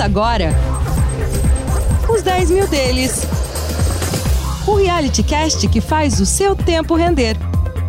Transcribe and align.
Começa 0.00 0.04
agora 0.04 0.48
os 2.08 2.22
10 2.22 2.50
mil 2.50 2.66
deles. 2.68 3.22
O 4.66 4.76
reality 4.76 5.22
cast 5.22 5.68
que 5.68 5.80
faz 5.80 6.18
o 6.20 6.24
seu 6.24 6.56
tempo 6.56 6.94
render. 6.94 7.36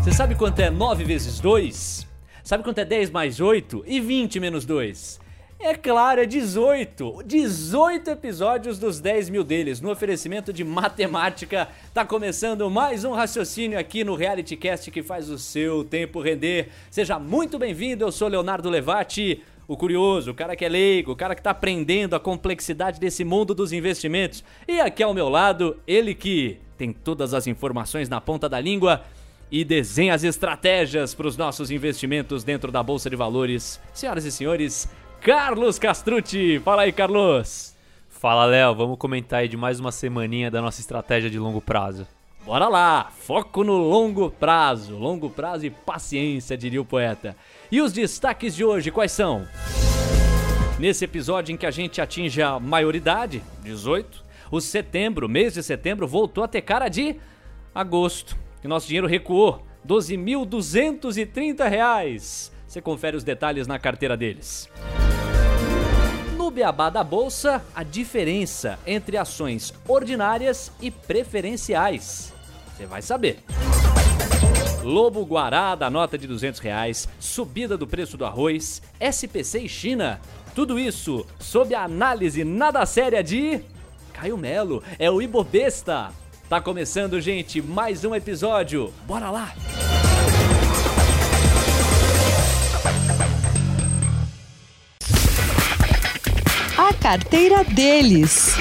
Você 0.02 0.12
sabe 0.12 0.36
quanto 0.36 0.60
é 0.60 0.70
9 0.70 1.06
vezes 1.06 1.40
2? 1.40 2.06
Sabe 2.44 2.64
quanto 2.66 2.80
é 2.80 2.86
10 2.86 3.12
mais 3.12 3.40
8 3.40 3.84
e 3.88 4.02
20 4.02 4.42
menos 4.42 4.66
2? 4.66 5.22
É 5.64 5.76
claro, 5.76 6.20
é 6.20 6.26
18. 6.26 7.22
18 7.24 8.10
episódios 8.10 8.80
dos 8.80 9.00
10 9.00 9.30
mil 9.30 9.44
deles. 9.44 9.80
No 9.80 9.92
oferecimento 9.92 10.52
de 10.52 10.64
matemática, 10.64 11.70
tá 11.94 12.04
começando 12.04 12.68
mais 12.68 13.06
um 13.06 13.12
raciocínio 13.12 13.78
aqui 13.78 14.04
no 14.04 14.16
Reality 14.16 14.58
Cast 14.58 14.90
que 14.90 15.04
faz 15.04 15.30
o 15.30 15.38
seu 15.38 15.84
tempo 15.84 16.20
render. 16.20 16.70
Seja 16.90 17.20
muito 17.20 17.60
bem-vindo, 17.60 18.04
eu 18.04 18.12
sou 18.12 18.28
Leonardo 18.28 18.72
Levati, 18.72 19.44
o 19.68 19.78
curioso, 19.78 20.32
o 20.32 20.34
cara 20.34 20.56
que 20.56 20.66
é 20.66 20.70
leigo, 20.70 21.12
o 21.12 21.16
cara 21.16 21.36
que 21.36 21.42
tá 21.42 21.52
aprendendo 21.52 22.16
a 22.16 22.20
complexidade 22.20 23.00
desse 23.00 23.24
mundo 23.24 23.54
dos 23.54 23.72
investimentos. 23.72 24.44
E 24.68 24.80
aqui 24.80 25.02
ao 25.04 25.14
meu 25.14 25.30
lado, 25.30 25.78
ele 25.88 26.14
que 26.14 26.60
tem 26.78 26.92
todas 26.92 27.34
as 27.34 27.48
informações 27.48 28.10
na 28.10 28.20
ponta 28.20 28.50
da 28.50 28.60
língua 28.60 29.04
e 29.52 29.64
desenha 29.64 30.14
as 30.14 30.24
estratégias 30.24 31.14
para 31.14 31.28
os 31.28 31.38
nossos 31.38 31.70
investimentos 31.70 32.44
dentro 32.44 32.72
da 32.72 32.82
Bolsa 32.82 33.10
de 33.10 33.16
Valores. 33.16 33.80
Senhoras 33.94 34.26
e 34.26 34.32
senhores, 34.32 34.90
Carlos 35.22 35.78
Castrucci. 35.78 36.60
Fala 36.60 36.84
aí, 36.84 36.92
Carlos. 36.92 37.76
Fala, 38.10 38.46
Léo. 38.46 38.74
Vamos 38.74 38.98
comentar 38.98 39.42
aí 39.42 39.48
de 39.48 39.58
mais 39.58 39.80
uma 39.80 39.92
semaninha 39.92 40.50
da 40.50 40.62
nossa 40.62 40.80
estratégia 40.80 41.30
de 41.30 41.38
longo 41.38 41.60
prazo. 41.62 42.08
Bora 42.46 42.68
lá! 42.68 43.12
Foco 43.12 43.64
no 43.64 43.78
longo 43.78 44.32
prazo. 44.32 44.98
Longo 44.98 45.30
prazo 45.30 45.66
e 45.66 45.70
paciência, 45.70 46.58
diria 46.58 46.82
o 46.82 46.86
poeta. 46.86 47.36
E 47.72 47.80
os 47.80 47.94
destaques 47.94 48.54
de 48.54 48.66
hoje 48.66 48.92
quais 48.92 49.14
são? 49.14 49.48
Nesse 50.78 51.06
episódio 51.06 51.54
em 51.54 51.58
que 51.58 51.66
a 51.66 51.72
gente 51.72 52.02
atinge 52.02 52.42
a 52.42 52.60
maioridade, 52.60 53.42
18, 53.64 54.26
o 54.52 54.60
setembro, 54.60 55.30
mês 55.30 55.54
de 55.54 55.64
setembro, 55.64 56.06
voltou 56.06 56.44
a 56.44 56.50
ter 56.50 56.64
cara 56.64 56.90
de 56.90 57.16
agosto. 57.74 58.36
E 58.62 58.68
nosso 58.68 58.88
dinheiro 58.88 59.08
recuou, 59.08 59.66
12.230 59.88 61.70
reais. 61.70 62.52
Você 62.68 62.82
confere 62.82 63.16
os 63.16 63.24
detalhes 63.24 63.68
na 63.68 63.80
carteira 63.80 64.18
deles. 64.18 64.70
No 66.36 66.52
beabá 66.52 66.90
da 66.90 67.06
bolsa, 67.06 67.64
a 67.74 67.84
diferença 67.84 68.78
entre 68.86 69.16
ações 69.16 69.74
ordinárias 69.88 70.74
e 70.82 70.92
preferenciais. 70.92 72.34
Você 72.76 72.86
vai 72.86 73.02
saber. 73.02 73.42
Lobo 74.84 75.24
Guará 75.24 75.76
da 75.76 75.90
nota 75.90 76.18
de 76.18 76.28
200 76.28 76.60
reais, 76.60 77.08
subida 77.20 77.78
do 77.78 77.88
preço 77.88 78.18
do 78.18 78.26
arroz, 78.26 78.82
SPC 79.00 79.60
e 79.60 79.70
China. 79.70 80.20
Tudo 80.56 80.80
isso 80.80 81.26
sob 81.40 81.74
a 81.74 81.84
análise 81.84 82.44
nada 82.44 82.86
séria 82.86 83.24
de 83.24 83.62
Caio 84.14 84.38
Melo, 84.38 84.84
é 85.00 85.10
o 85.10 85.22
Ibobesta. 85.22 86.12
Tá 86.50 86.60
começando, 86.60 87.22
gente, 87.22 87.62
mais 87.62 88.04
um 88.04 88.14
episódio. 88.14 88.94
Bora 89.08 89.32
lá! 89.32 89.54
A 96.78 96.94
carteira 96.96 97.64
deles. 97.64 98.56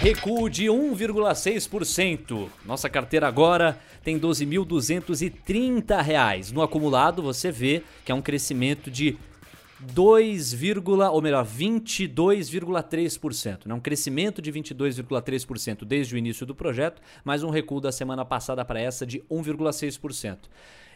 Recuo 0.00 0.48
de 0.48 0.64
1,6%. 0.64 2.48
Nossa 2.64 2.88
carteira 2.88 3.28
agora 3.28 3.78
tem 4.02 4.18
12.230 4.18 6.00
reais. 6.00 6.50
No 6.50 6.62
acumulado, 6.62 7.22
você 7.22 7.52
vê 7.52 7.82
que 8.02 8.10
é 8.10 8.14
um 8.14 8.22
crescimento 8.22 8.90
de 8.90 9.18
2, 9.78 10.56
ou 11.12 11.20
melhor, 11.20 11.44
22,3%. 11.44 13.66
Né? 13.66 13.74
Um 13.74 13.80
crescimento 13.80 14.40
de 14.40 14.50
22,3% 14.50 15.84
desde 15.84 16.14
o 16.14 16.18
início 16.18 16.46
do 16.46 16.54
projeto, 16.54 17.02
mas 17.22 17.42
um 17.42 17.50
recuo 17.50 17.78
da 17.78 17.92
semana 17.92 18.24
passada 18.24 18.64
para 18.64 18.80
essa 18.80 19.04
de 19.04 19.18
1,6%. 19.30 20.38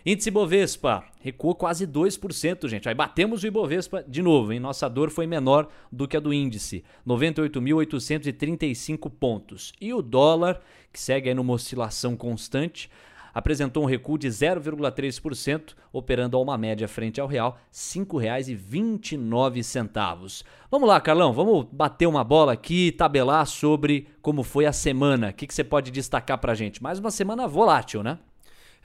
Índice 0.06 0.30
Bovespa 0.30 1.02
recuou 1.18 1.54
quase 1.54 1.86
2%, 1.86 2.68
gente. 2.68 2.86
Aí 2.86 2.94
batemos 2.94 3.42
o 3.42 3.46
Ibovespa 3.46 4.04
de 4.06 4.20
novo, 4.20 4.52
hein? 4.52 4.60
Nossa 4.60 4.86
dor 4.86 5.08
foi 5.08 5.26
menor 5.26 5.66
do 5.90 6.06
que 6.06 6.14
a 6.14 6.20
do 6.20 6.30
índice, 6.30 6.84
98.835 7.06 9.10
pontos. 9.10 9.72
E 9.80 9.94
o 9.94 10.02
dólar, 10.02 10.60
que 10.92 11.00
segue 11.00 11.30
aí 11.30 11.34
numa 11.34 11.54
oscilação 11.54 12.18
constante, 12.18 12.90
apresentou 13.32 13.82
um 13.82 13.86
recuo 13.86 14.18
de 14.18 14.28
0,3%, 14.28 15.72
operando 15.90 16.36
a 16.36 16.40
uma 16.40 16.58
média 16.58 16.86
frente 16.86 17.18
ao 17.18 17.26
real, 17.26 17.52
R$ 17.52 17.58
5,29. 17.72 20.44
Vamos 20.70 20.86
lá, 20.86 21.00
Carlão, 21.00 21.32
vamos 21.32 21.66
bater 21.72 22.06
uma 22.06 22.22
bola 22.22 22.52
aqui, 22.52 22.92
tabelar 22.92 23.46
sobre 23.46 24.08
como 24.20 24.42
foi 24.42 24.66
a 24.66 24.72
semana. 24.72 25.30
O 25.30 25.32
que, 25.32 25.46
que 25.46 25.54
você 25.54 25.64
pode 25.64 25.90
destacar 25.90 26.36
para 26.36 26.54
gente? 26.54 26.82
Mais 26.82 26.98
uma 26.98 27.10
semana 27.10 27.48
volátil, 27.48 28.02
né? 28.02 28.18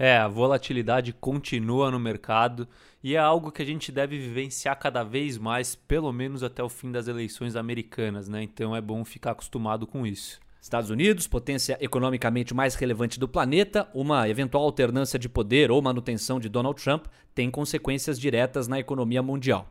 É, 0.01 0.17
a 0.17 0.29
volatilidade 0.29 1.11
continua 1.11 1.91
no 1.91 1.99
mercado 1.99 2.65
e 3.03 3.15
é 3.15 3.19
algo 3.19 3.51
que 3.51 3.61
a 3.61 3.65
gente 3.65 3.91
deve 3.91 4.17
vivenciar 4.17 4.79
cada 4.79 5.03
vez 5.03 5.37
mais, 5.37 5.75
pelo 5.75 6.09
menos 6.13 6.41
até 6.41 6.63
o 6.63 6.69
fim 6.69 6.89
das 6.89 7.09
eleições 7.09 7.57
americanas, 7.57 8.29
né? 8.29 8.41
Então 8.41 8.73
é 8.73 8.79
bom 8.79 9.03
ficar 9.03 9.31
acostumado 9.31 9.85
com 9.85 10.07
isso. 10.07 10.39
Estados 10.61 10.89
Unidos, 10.89 11.27
potência 11.27 11.77
economicamente 11.81 12.53
mais 12.53 12.75
relevante 12.75 13.19
do 13.19 13.27
planeta, 13.27 13.89
uma 13.93 14.29
eventual 14.29 14.63
alternância 14.63 15.19
de 15.19 15.27
poder 15.27 15.69
ou 15.69 15.81
manutenção 15.81 16.39
de 16.39 16.47
Donald 16.47 16.81
Trump 16.81 17.05
tem 17.35 17.51
consequências 17.51 18.17
diretas 18.17 18.69
na 18.69 18.79
economia 18.79 19.21
mundial. 19.21 19.67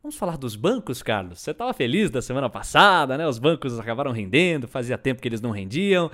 Vamos 0.00 0.16
falar 0.16 0.36
dos 0.36 0.54
bancos, 0.54 1.02
Carlos? 1.02 1.40
Você 1.40 1.50
estava 1.50 1.72
feliz 1.74 2.10
da 2.10 2.22
semana 2.22 2.48
passada, 2.48 3.18
né? 3.18 3.26
Os 3.26 3.40
bancos 3.40 3.76
acabaram 3.78 4.12
rendendo, 4.12 4.68
fazia 4.68 4.96
tempo 4.96 5.20
que 5.20 5.26
eles 5.26 5.40
não 5.40 5.50
rendiam 5.50 6.12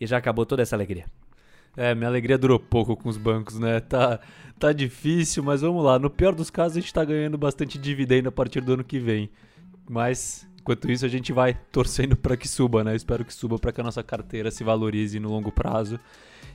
e 0.00 0.06
já 0.06 0.16
acabou 0.16 0.46
toda 0.46 0.62
essa 0.62 0.76
alegria. 0.76 1.06
É, 1.76 1.94
minha 1.94 2.08
alegria 2.08 2.36
durou 2.36 2.58
pouco 2.58 2.96
com 2.96 3.08
os 3.08 3.16
bancos, 3.16 3.58
né? 3.58 3.80
Tá, 3.80 4.20
tá 4.58 4.72
difícil, 4.72 5.42
mas 5.42 5.62
vamos 5.62 5.82
lá. 5.82 5.98
No 5.98 6.10
pior 6.10 6.34
dos 6.34 6.50
casos, 6.50 6.76
a 6.76 6.80
gente 6.80 6.92
tá 6.92 7.04
ganhando 7.04 7.38
bastante 7.38 7.78
dividendo 7.78 8.28
a 8.28 8.32
partir 8.32 8.60
do 8.60 8.74
ano 8.74 8.84
que 8.84 8.98
vem. 8.98 9.30
Mas, 9.88 10.46
enquanto 10.60 10.90
isso, 10.90 11.04
a 11.04 11.08
gente 11.08 11.32
vai 11.32 11.54
torcendo 11.72 12.16
para 12.16 12.36
que 12.36 12.46
suba, 12.46 12.84
né? 12.84 12.94
espero 12.94 13.24
que 13.24 13.32
suba 13.32 13.58
para 13.58 13.72
que 13.72 13.80
a 13.80 13.84
nossa 13.84 14.02
carteira 14.02 14.50
se 14.50 14.62
valorize 14.62 15.18
no 15.18 15.30
longo 15.30 15.50
prazo. 15.50 15.98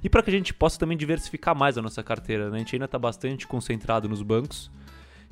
E 0.03 0.09
para 0.09 0.21
que 0.21 0.29
a 0.29 0.33
gente 0.33 0.53
possa 0.53 0.77
também 0.77 0.97
diversificar 0.97 1.55
mais 1.55 1.77
a 1.77 1.81
nossa 1.81 2.03
carteira, 2.03 2.49
né? 2.49 2.57
A 2.57 2.59
gente 2.59 2.75
ainda 2.75 2.87
tá 2.87 2.99
bastante 2.99 3.47
concentrado 3.47 4.07
nos 4.07 4.21
bancos. 4.21 4.71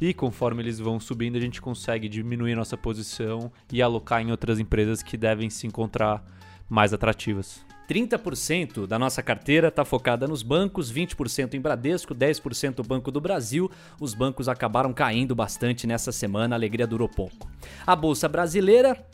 E 0.02 0.14
conforme 0.14 0.62
eles 0.62 0.80
vão 0.80 1.00
subindo, 1.00 1.38
a 1.38 1.42
gente 1.42 1.62
consegue 1.62 2.10
diminuir 2.10 2.56
nossa 2.56 2.76
posição 2.76 3.52
e 3.72 3.82
alocar 3.82 4.22
em 4.22 4.32
outras 4.32 4.60
empresas 4.60 5.02
que 5.02 5.16
devem 5.16 5.50
se 5.50 5.68
encontrar 5.68 6.26
mais 6.68 6.94
atrativas. 6.94 7.65
30% 7.90 8.88
da 8.88 8.98
nossa 8.98 9.22
carteira 9.22 9.68
está 9.68 9.86
focada 9.86 10.28
nos 10.28 10.42
bancos, 10.42 10.92
20% 10.92 11.54
em 11.54 11.62
Bradesco, 11.62 12.16
10% 12.16 12.86
Banco 12.86 13.12
do 13.12 13.22
Brasil. 13.22 13.70
Os 14.00 14.14
bancos 14.14 14.50
acabaram 14.50 14.94
caindo 14.94 15.36
bastante 15.36 15.86
nessa 15.86 16.12
semana, 16.12 16.56
a 16.56 16.58
alegria 16.58 16.88
durou 16.88 17.08
pouco. 17.08 17.50
A 17.86 17.96
Bolsa 17.96 18.28
Brasileira, 18.28 19.06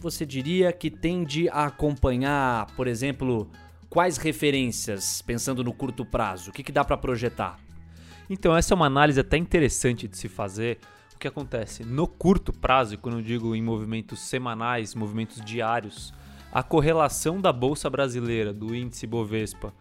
você 0.00 0.26
diria 0.26 0.72
que 0.72 0.90
tende 0.90 1.48
a 1.48 1.64
acompanhar, 1.64 2.66
por 2.76 2.86
exemplo, 2.86 3.50
quais 3.88 4.16
referências, 4.18 5.22
pensando 5.22 5.64
no 5.64 5.72
curto 5.72 6.04
prazo? 6.04 6.50
O 6.50 6.52
que, 6.52 6.62
que 6.62 6.72
dá 6.72 6.84
para 6.84 6.96
projetar? 6.96 7.58
Então, 8.28 8.56
essa 8.56 8.72
é 8.72 8.76
uma 8.76 8.86
análise 8.86 9.20
até 9.20 9.36
interessante 9.36 10.06
de 10.06 10.16
se 10.16 10.28
fazer. 10.28 10.78
O 11.14 11.18
que 11.18 11.28
acontece? 11.28 11.84
No 11.84 12.06
curto 12.06 12.52
prazo, 12.52 12.98
quando 12.98 13.18
eu 13.18 13.22
digo 13.22 13.54
em 13.54 13.62
movimentos 13.62 14.20
semanais, 14.20 14.94
movimentos 14.94 15.42
diários, 15.44 16.12
a 16.52 16.62
correlação 16.62 17.40
da 17.40 17.50
bolsa 17.50 17.88
brasileira, 17.88 18.52
do 18.52 18.74
índice 18.74 19.06
Bovespa, 19.06 19.72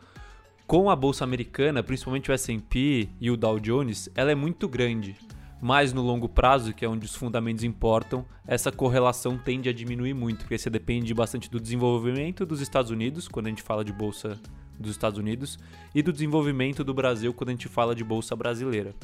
com 0.66 0.90
a 0.90 0.96
bolsa 0.96 1.26
americana, 1.26 1.84
principalmente 1.84 2.32
o 2.32 2.34
S&P 2.34 3.10
e 3.20 3.30
o 3.30 3.36
Dow 3.36 3.60
Jones, 3.60 4.10
ela 4.16 4.32
é 4.32 4.36
muito 4.36 4.70
grande. 4.70 5.18
Mas 5.62 5.92
no 5.92 6.02
longo 6.02 6.30
prazo, 6.30 6.74
que 6.74 6.86
é 6.86 6.88
onde 6.88 7.06
os 7.06 7.14
fundamentos 7.14 7.66
importam, 7.66 8.26
essa 8.48 8.72
correlação 8.72 9.38
tende 9.38 9.68
a 9.68 9.74
diminuir 9.74 10.14
muito, 10.14 10.40
porque 10.40 10.58
você 10.58 10.70
depende 10.70 11.14
bastante 11.14 11.52
do 11.52 11.60
desenvolvimento 11.60 12.46
dos 12.46 12.62
Estados 12.62 12.90
Unidos, 12.90 13.28
quando 13.28 13.48
a 13.48 13.50
gente 13.50 13.62
fala 13.62 13.84
de 13.84 13.92
bolsa 13.92 14.40
dos 14.80 14.92
Estados 14.92 15.20
Unidos, 15.20 15.60
e 15.94 16.02
do 16.02 16.14
desenvolvimento 16.14 16.86
do 16.86 16.94
Brasil, 16.94 17.34
quando 17.34 17.50
a 17.50 17.52
gente 17.52 17.68
fala 17.68 17.94
de 17.94 18.04
bolsa 18.04 18.34
brasileira. 18.34 18.96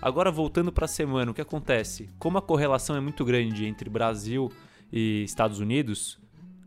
Agora, 0.00 0.30
voltando 0.30 0.72
para 0.72 0.86
a 0.86 0.88
semana, 0.88 1.30
o 1.30 1.34
que 1.34 1.42
acontece? 1.42 2.08
Como 2.18 2.38
a 2.38 2.42
correlação 2.42 2.96
é 2.96 3.00
muito 3.00 3.26
grande 3.26 3.66
entre 3.66 3.90
Brasil 3.90 4.50
e 4.90 5.22
Estados 5.22 5.60
Unidos, 5.60 6.18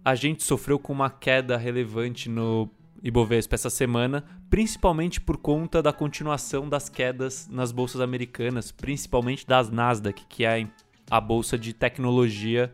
a 0.04 0.16
gente 0.16 0.44
sofreu 0.44 0.78
com 0.78 0.92
uma 0.92 1.10
queda 1.10 1.56
relevante 1.58 2.30
no 2.30 2.70
Ibovespa 3.02 3.56
essa 3.56 3.70
semana, 3.70 4.24
principalmente 4.50 5.20
por 5.20 5.38
conta 5.38 5.82
da 5.82 5.94
continuação 5.94 6.68
das 6.68 6.90
quedas 6.90 7.48
nas 7.50 7.72
bolsas 7.72 8.02
americanas, 8.02 8.72
principalmente 8.72 9.46
das 9.48 9.70
Nasdaq, 9.70 10.26
que 10.28 10.46
é 10.46 10.68
a 11.10 11.22
bolsa 11.22 11.58
de 11.58 11.74
tecnologia 11.74 12.74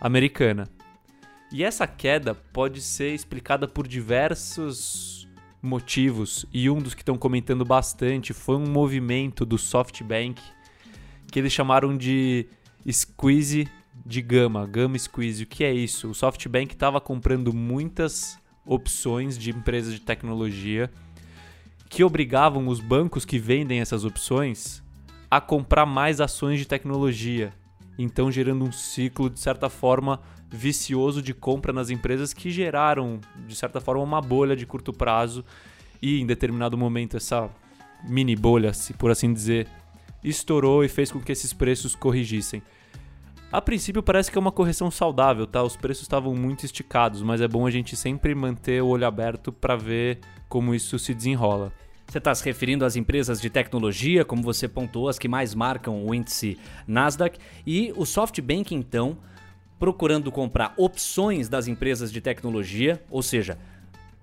americana. 0.00 0.68
E 1.52 1.64
essa 1.64 1.86
queda 1.86 2.34
pode 2.34 2.80
ser 2.80 3.14
explicada 3.14 3.66
por 3.66 3.86
diversos 3.86 5.28
motivos, 5.60 6.46
e 6.52 6.70
um 6.70 6.78
dos 6.78 6.94
que 6.94 7.02
estão 7.02 7.18
comentando 7.18 7.64
bastante 7.64 8.32
foi 8.32 8.56
um 8.56 8.68
movimento 8.70 9.44
do 9.44 9.58
SoftBank 9.58 10.40
que 11.30 11.38
eles 11.38 11.52
chamaram 11.52 11.96
de 11.96 12.46
squeeze 12.90 13.68
de 14.08 14.22
gama, 14.22 14.66
gama 14.66 14.98
squeeze. 14.98 15.44
O 15.44 15.46
que 15.46 15.62
é 15.62 15.72
isso? 15.72 16.08
O 16.08 16.14
SoftBank 16.14 16.72
estava 16.72 16.98
comprando 16.98 17.52
muitas 17.52 18.38
opções 18.64 19.36
de 19.36 19.50
empresas 19.50 19.92
de 19.92 20.00
tecnologia 20.00 20.90
que 21.90 22.02
obrigavam 22.02 22.68
os 22.68 22.80
bancos 22.80 23.26
que 23.26 23.38
vendem 23.38 23.80
essas 23.80 24.06
opções 24.06 24.82
a 25.30 25.42
comprar 25.42 25.84
mais 25.84 26.22
ações 26.22 26.58
de 26.58 26.66
tecnologia, 26.66 27.52
então 27.98 28.32
gerando 28.32 28.64
um 28.64 28.72
ciclo 28.72 29.28
de 29.28 29.40
certa 29.40 29.68
forma 29.68 30.20
vicioso 30.50 31.20
de 31.20 31.34
compra 31.34 31.70
nas 31.70 31.90
empresas 31.90 32.32
que 32.32 32.50
geraram 32.50 33.20
de 33.46 33.54
certa 33.54 33.78
forma 33.78 34.02
uma 34.02 34.22
bolha 34.22 34.56
de 34.56 34.64
curto 34.64 34.90
prazo 34.90 35.44
e 36.00 36.18
em 36.18 36.26
determinado 36.26 36.78
momento 36.78 37.18
essa 37.18 37.50
mini 38.08 38.34
bolha, 38.34 38.72
se 38.72 38.94
por 38.94 39.10
assim 39.10 39.34
dizer, 39.34 39.68
estourou 40.24 40.82
e 40.82 40.88
fez 40.88 41.12
com 41.12 41.20
que 41.20 41.32
esses 41.32 41.52
preços 41.52 41.94
corrigissem. 41.94 42.62
A 43.50 43.62
princípio 43.62 44.02
parece 44.02 44.30
que 44.30 44.36
é 44.36 44.40
uma 44.40 44.52
correção 44.52 44.90
saudável, 44.90 45.46
tá? 45.46 45.62
Os 45.62 45.74
preços 45.74 46.02
estavam 46.02 46.34
muito 46.34 46.66
esticados, 46.66 47.22
mas 47.22 47.40
é 47.40 47.48
bom 47.48 47.66
a 47.66 47.70
gente 47.70 47.96
sempre 47.96 48.34
manter 48.34 48.82
o 48.82 48.88
olho 48.88 49.06
aberto 49.06 49.50
para 49.50 49.74
ver 49.74 50.18
como 50.50 50.74
isso 50.74 50.98
se 50.98 51.14
desenrola. 51.14 51.72
Você 52.06 52.18
está 52.18 52.34
se 52.34 52.44
referindo 52.44 52.84
às 52.84 52.94
empresas 52.94 53.40
de 53.40 53.48
tecnologia, 53.48 54.22
como 54.22 54.42
você 54.42 54.68
pontuou, 54.68 55.08
as 55.08 55.18
que 55.18 55.28
mais 55.28 55.54
marcam 55.54 56.04
o 56.04 56.14
índice 56.14 56.58
Nasdaq, 56.86 57.38
e 57.66 57.90
o 57.96 58.04
SoftBank, 58.04 58.74
então, 58.74 59.16
procurando 59.78 60.30
comprar 60.30 60.74
opções 60.76 61.48
das 61.48 61.68
empresas 61.68 62.12
de 62.12 62.20
tecnologia, 62.20 63.02
ou 63.10 63.22
seja, 63.22 63.56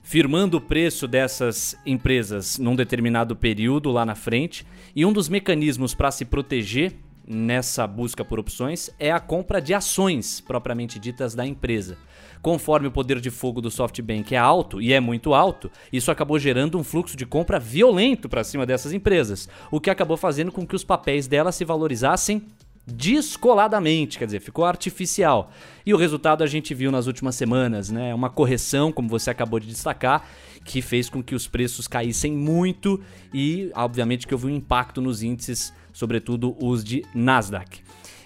firmando 0.04 0.58
o 0.58 0.62
preço 0.62 1.08
dessas 1.08 1.76
empresas 1.84 2.60
num 2.60 2.76
determinado 2.76 3.36
período 3.36 3.92
lá 3.92 4.06
na 4.06 4.14
frente. 4.14 4.68
E 4.96 5.04
um 5.04 5.12
dos 5.12 5.28
mecanismos 5.28 5.96
para 5.96 6.12
se 6.12 6.26
proteger 6.26 6.94
nessa 7.28 7.88
busca 7.88 8.24
por 8.24 8.40
opções 8.40 8.90
é 9.00 9.12
a 9.12 9.20
compra 9.20 9.62
de 9.62 9.74
ações 9.74 10.40
propriamente 10.42 11.00
ditas 11.00 11.34
da 11.34 11.46
empresa. 11.46 11.98
Conforme 12.42 12.88
o 12.88 12.92
poder 12.92 13.20
de 13.20 13.32
fogo 13.32 13.60
do 13.60 13.72
SoftBank 13.72 14.36
é 14.36 14.38
alto 14.38 14.80
e 14.80 14.94
é 14.94 15.00
muito 15.00 15.34
alto, 15.34 15.72
isso 15.92 16.12
acabou 16.12 16.38
gerando 16.38 16.78
um 16.78 16.84
fluxo 16.84 17.18
de 17.18 17.26
compra 17.26 17.60
violento 17.60 18.30
para 18.30 18.44
cima 18.44 18.66
dessas 18.66 18.94
empresas, 18.94 19.50
o 19.72 19.80
que 19.80 19.90
acabou 19.90 20.16
fazendo 20.16 20.52
com 20.52 20.66
que 20.66 20.76
os 20.76 20.84
papéis 20.84 21.26
delas 21.26 21.56
se 21.56 21.66
valorizassem 21.66 22.44
descoladamente, 22.86 24.20
quer 24.20 24.26
dizer, 24.26 24.40
ficou 24.40 24.64
artificial. 24.64 25.52
E 25.84 25.94
o 25.94 25.98
resultado 25.98 26.44
a 26.44 26.48
gente 26.48 26.74
viu 26.74 26.92
nas 26.92 27.08
últimas 27.08 27.36
semanas, 27.36 27.90
né? 27.90 28.14
Uma 28.14 28.30
correção, 28.30 28.92
como 28.92 29.10
você 29.10 29.32
acabou 29.32 29.60
de 29.60 29.68
destacar, 29.68 30.28
que 30.64 30.82
fez 30.82 31.10
com 31.10 31.24
que 31.24 31.34
os 31.34 31.48
preços 31.48 31.88
caíssem 31.88 32.32
muito 32.32 33.02
e, 33.34 33.72
obviamente, 33.76 34.28
que 34.28 34.34
houve 34.34 34.48
um 34.48 34.56
impacto 34.56 35.02
nos 35.02 35.24
índices 35.24 35.74
sobretudo 35.96 36.58
os 36.62 36.84
de 36.84 37.06
Nasdaq. 37.16 37.82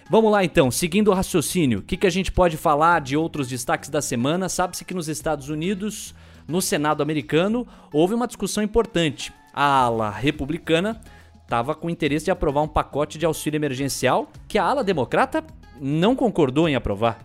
Vamos 0.09 0.31
lá 0.31 0.43
então, 0.43 0.71
seguindo 0.71 1.11
o 1.11 1.13
raciocínio, 1.13 1.79
o 1.79 1.81
que, 1.83 1.95
que 1.95 2.07
a 2.07 2.09
gente 2.09 2.31
pode 2.31 2.57
falar 2.57 2.99
de 2.99 3.15
outros 3.15 3.47
destaques 3.47 3.91
da 3.91 4.01
semana? 4.01 4.49
Sabe-se 4.49 4.83
que 4.83 4.95
nos 4.95 5.07
Estados 5.07 5.49
Unidos, 5.49 6.15
no 6.47 6.63
Senado 6.63 7.03
americano, 7.03 7.67
houve 7.93 8.15
uma 8.15 8.25
discussão 8.25 8.63
importante. 8.63 9.31
A 9.53 9.83
ala 9.83 10.09
republicana 10.09 10.99
estava 11.43 11.75
com 11.75 11.91
interesse 11.91 12.25
de 12.25 12.31
aprovar 12.31 12.63
um 12.63 12.67
pacote 12.67 13.19
de 13.19 13.25
auxílio 13.25 13.59
emergencial 13.59 14.31
que 14.47 14.57
a 14.57 14.63
ala 14.63 14.83
democrata 14.83 15.43
não 15.79 16.15
concordou 16.15 16.67
em 16.67 16.73
aprovar. 16.73 17.19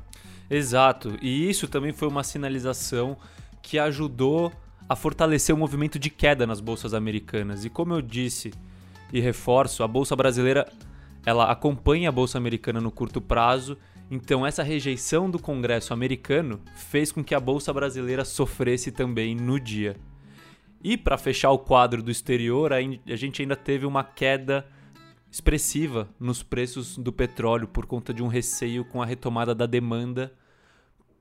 Exato, 0.51 1.17
e 1.23 1.49
isso 1.49 1.67
também 1.67 1.93
foi 1.93 2.07
uma 2.07 2.23
sinalização 2.23 3.17
que 3.63 3.79
ajudou 3.79 4.53
a 4.87 4.95
fortalecer 4.95 5.55
o 5.55 5.59
movimento 5.59 5.99
de 5.99 6.11
queda 6.11 6.47
nas 6.47 6.61
bolsas 6.61 6.93
americanas. 6.93 7.65
E 7.65 7.71
como 7.71 7.95
eu 7.95 8.03
disse, 8.03 8.53
e 9.15 9.21
reforço, 9.21 9.85
a 9.85 9.87
bolsa 9.87 10.17
brasileira 10.17 10.67
ela 11.25 11.49
acompanha 11.49 12.09
a 12.09 12.13
bolsa 12.13 12.37
americana 12.37 12.81
no 12.81 12.91
curto 12.91 13.21
prazo, 13.21 13.79
então 14.11 14.45
essa 14.45 14.65
rejeição 14.65 15.31
do 15.31 15.39
Congresso 15.39 15.95
americano 15.95 16.61
fez 16.75 17.13
com 17.13 17.23
que 17.23 17.33
a 17.33 17.39
bolsa 17.39 17.73
brasileira 17.73 18.25
sofresse 18.25 18.91
também 18.91 19.37
no 19.37 19.61
dia. 19.61 19.97
E 20.83 20.97
para 20.97 21.17
fechar 21.17 21.53
o 21.53 21.61
quadro 21.61 22.03
do 22.03 22.11
exterior, 22.11 22.73
a 22.73 23.17
gente 23.17 23.41
ainda 23.41 23.55
teve 23.55 23.87
uma 23.87 24.03
queda 24.03 24.67
expressiva 25.31 26.09
nos 26.19 26.43
preços 26.43 26.99
do 26.99 27.13
petróleo 27.13 27.69
por 27.69 27.87
conta 27.87 28.13
de 28.13 28.23
um 28.23 28.27
receio 28.27 28.85
com 28.85 29.01
a 29.01 29.07
retomada 29.07 29.55
da 29.55 29.65
demanda 29.65 30.35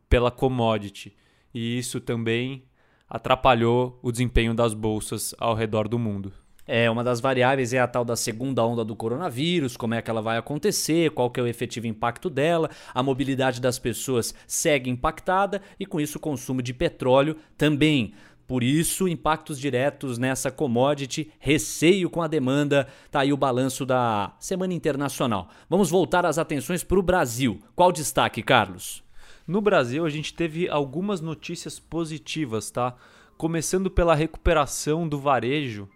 pela 0.10 0.32
commodity. 0.32 1.16
E 1.54 1.78
isso 1.78 2.02
também 2.02 2.64
atrapalhou 3.08 4.00
o 4.02 4.12
desempenho 4.12 4.56
das 4.56 4.74
bolsas 4.74 5.36
ao 5.38 5.54
redor 5.54 5.88
do 5.88 6.00
mundo. 6.00 6.34
É, 6.66 6.90
uma 6.90 7.04
das 7.04 7.20
variáveis 7.20 7.74
é 7.74 7.80
a 7.80 7.88
tal 7.88 8.06
da 8.06 8.16
segunda 8.16 8.66
onda 8.66 8.86
do 8.86 8.96
coronavírus, 8.96 9.76
como 9.76 9.96
é 9.96 10.02
que 10.02 10.10
ela 10.10 10.22
vai 10.22 10.38
acontecer, 10.38 11.12
qual 11.12 11.30
que 11.30 11.40
é 11.40 11.44
o 11.44 11.48
efetivo 11.48 11.88
impacto 11.88 12.30
dela, 12.30 12.70
a 12.94 13.04
mobilidade 13.04 13.60
das 13.60 13.78
pessoas 13.78 14.34
segue 14.48 14.90
impactada 14.90 15.62
e 15.78 15.86
com 15.86 16.00
isso 16.00 16.18
o 16.18 16.22
consumo 16.22 16.62
de 16.62 16.74
petróleo 16.74 17.36
também. 17.58 18.14
Por 18.48 18.64
isso, 18.64 19.08
impactos 19.08 19.60
diretos 19.60 20.18
nessa 20.18 20.52
commodity, 20.52 21.32
receio 21.40 22.10
com 22.10 22.22
a 22.22 22.28
demanda, 22.28 22.88
tá 23.12 23.22
aí 23.22 23.34
o 23.34 23.38
balanço 23.38 23.86
da 23.86 24.34
Semana 24.40 24.74
Internacional. 24.74 25.50
Vamos 25.70 25.90
voltar 25.90 26.26
as 26.26 26.38
atenções 26.38 26.84
para 26.84 27.00
o 27.00 27.04
Brasil. 27.04 27.60
Qual 27.76 27.92
destaque, 27.92 28.42
Carlos? 28.42 29.04
No 29.46 29.60
Brasil, 29.60 30.06
a 30.06 30.10
gente 30.10 30.34
teve 30.34 30.70
algumas 30.70 31.20
notícias 31.20 31.78
positivas, 31.80 32.70
tá? 32.70 32.96
Começando 33.38 33.90
pela 33.90 34.16
recuperação 34.16 35.08
do 35.08 35.20
varejo 35.20 35.90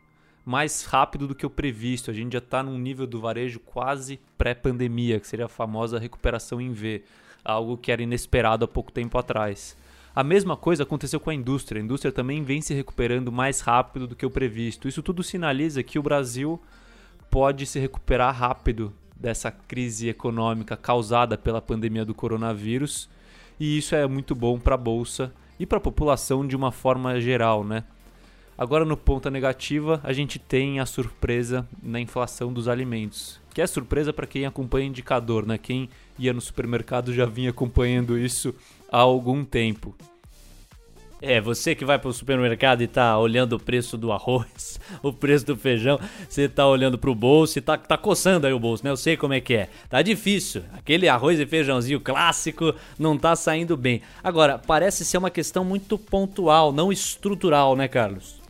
mais 0.47 0.85
rápido 0.85 1.27
do 1.27 1.35
que 1.35 1.45
o 1.45 1.49
previsto. 1.49 2.09
A 2.09 2.13
gente 2.13 2.31
já 2.31 2.39
está 2.39 2.63
num 2.63 2.77
nível 2.77 3.05
do 3.05 3.19
varejo 3.19 3.59
quase 3.59 4.17
pré-pandemia, 4.38 5.19
que 5.19 5.27
seria 5.27 5.44
a 5.44 5.49
famosa 5.49 5.99
recuperação 5.99 6.61
em 6.61 6.71
V, 6.71 7.03
algo 7.44 7.75
que 7.75 7.91
era 7.91 8.01
inesperado 8.01 8.63
há 8.63 8.67
pouco 8.67 8.89
tempo 8.89 9.17
atrás. 9.17 9.75
A 10.15 10.23
mesma 10.23 10.55
coisa 10.55 10.83
aconteceu 10.83 11.19
com 11.19 11.29
a 11.29 11.33
indústria. 11.33 11.81
A 11.81 11.83
indústria 11.83 12.13
também 12.13 12.45
vem 12.45 12.61
se 12.61 12.73
recuperando 12.73 13.29
mais 13.29 13.59
rápido 13.59 14.07
do 14.07 14.15
que 14.15 14.25
o 14.25 14.29
previsto. 14.29 14.88
Isso 14.88 15.03
tudo 15.03 15.21
sinaliza 15.21 15.83
que 15.83 15.99
o 15.99 16.03
Brasil 16.03 16.57
pode 17.29 17.65
se 17.65 17.77
recuperar 17.77 18.33
rápido 18.33 18.94
dessa 19.17 19.51
crise 19.51 20.07
econômica 20.07 20.77
causada 20.77 21.38
pela 21.38 21.61
pandemia 21.61 22.05
do 22.05 22.15
coronavírus, 22.15 23.09
e 23.59 23.77
isso 23.77 23.94
é 23.95 24.07
muito 24.07 24.33
bom 24.33 24.57
para 24.57 24.75
a 24.75 24.77
bolsa 24.77 25.33
e 25.59 25.65
para 25.65 25.77
a 25.77 25.81
população 25.81 26.47
de 26.47 26.55
uma 26.55 26.71
forma 26.71 27.19
geral, 27.19 27.65
né? 27.65 27.83
Agora 28.57 28.83
no 28.83 28.98
ponta 28.98 29.30
negativa, 29.30 30.01
a 30.04 30.12
gente 30.12 30.39
tem 30.39 30.80
a 30.80 30.86
surpresa 30.86 31.68
na 31.81 31.99
inflação 31.99 32.52
dos 32.52 32.68
alimentos, 32.68 33.40
que 33.54 33.61
é 33.61 33.68
surpresa 33.68 34.11
para 34.11 34.26
quem 34.26 34.47
acompanha 34.47 34.87
indicador, 34.87 35.45
né? 35.45 35.59
Quem 35.59 35.87
ia 36.18 36.33
no 36.33 36.42
supermercado 36.42 37.14
já 37.14 37.26
vinha 37.26 37.52
acompanhando 37.52 38.18
isso 38.18 38.56
há 38.92 38.97
algum 38.97 39.45
tempo. 39.45 39.95
É, 41.21 41.40
você 41.42 41.76
que 41.76 41.85
vai 41.85 41.99
para 41.99 42.09
o 42.09 42.14
supermercado 42.14 42.81
e 42.81 42.87
tá 42.87 43.18
olhando 43.18 43.54
o 43.54 43.59
preço 43.59 43.95
do 43.95 44.11
arroz, 44.11 44.80
o 45.02 45.14
preço 45.14 45.45
do 45.45 45.56
feijão, 45.56 45.99
você 46.28 46.49
tá 46.49 46.68
olhando 46.68 46.97
pro 46.97 47.14
bolso 47.14 47.57
e 47.57 47.61
tá, 47.61 47.78
tá 47.78 47.97
coçando 47.97 48.47
aí 48.47 48.54
o 48.54 48.59
bolso, 48.59 48.83
né? 48.83 48.90
Eu 48.90 48.97
sei 48.97 49.16
como 49.16 49.33
é 49.33 49.42
que 49.42 49.54
é. 49.54 49.69
Tá 49.87 50.02
difícil. 50.02 50.64
Aquele 50.73 51.07
arroz 51.07 51.40
e 51.40 51.45
feijãozinho 51.45 51.99
clássico 51.99 52.73
não 52.97 53.18
tá 53.18 53.35
saindo 53.35 53.78
bem. 53.78 54.02
Agora, 54.23 54.57
parece 54.57 55.06
ser 55.06 55.18
uma 55.19 55.30
questão 55.30 55.64
muito 55.64 55.95
pontual, 55.97 56.71
não 56.71 56.92
estrutural, 56.92 57.76
né, 57.76 57.87
Carlos? 57.87 58.46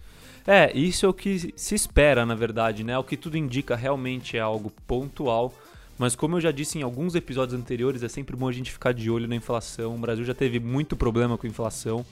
É, 0.49 0.71
isso 0.73 1.05
é 1.05 1.09
o 1.09 1.13
que 1.13 1.53
se 1.57 1.75
espera, 1.75 2.25
na 2.25 2.33
verdade, 2.33 2.81
né? 2.81 2.97
O 2.97 3.03
que 3.03 3.17
tudo 3.17 3.37
indica 3.37 3.75
realmente 3.75 4.37
é 4.37 4.39
algo 4.39 4.71
pontual. 4.87 5.53
Mas 5.99 6.15
como 6.15 6.37
eu 6.37 6.41
já 6.41 6.51
disse 6.51 6.79
em 6.79 6.83
alguns 6.83 7.15
episódios 7.15 7.59
anteriores, 7.59 8.01
é 8.01 8.07
sempre 8.07 8.33
bom 8.33 8.47
a 8.47 8.51
gente 8.53 8.71
ficar 8.71 8.93
de 8.93 9.11
olho 9.11 9.27
na 9.27 9.35
inflação. 9.35 9.95
O 9.95 9.99
Brasil 9.99 10.23
já 10.23 10.33
teve 10.33 10.57
muito 10.57 10.95
problema 10.95 11.37
com 11.37 11.45
inflação. 11.45 12.05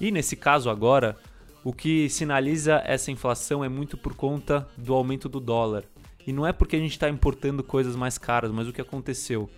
E 0.00 0.12
nesse 0.12 0.36
caso 0.36 0.70
agora, 0.70 1.16
o 1.64 1.72
que 1.72 2.08
sinaliza 2.08 2.80
essa 2.84 3.10
inflação 3.10 3.64
é 3.64 3.68
muito 3.68 3.96
por 3.96 4.14
conta 4.14 4.68
do 4.76 4.94
aumento 4.94 5.28
do 5.28 5.40
dólar. 5.40 5.82
E 6.24 6.32
não 6.32 6.46
é 6.46 6.52
porque 6.52 6.76
a 6.76 6.78
gente 6.78 6.92
está 6.92 7.08
importando 7.08 7.64
coisas 7.64 7.96
mais 7.96 8.16
caras, 8.16 8.52
mas 8.52 8.68
o 8.68 8.72
que 8.72 8.80
aconteceu? 8.80 9.50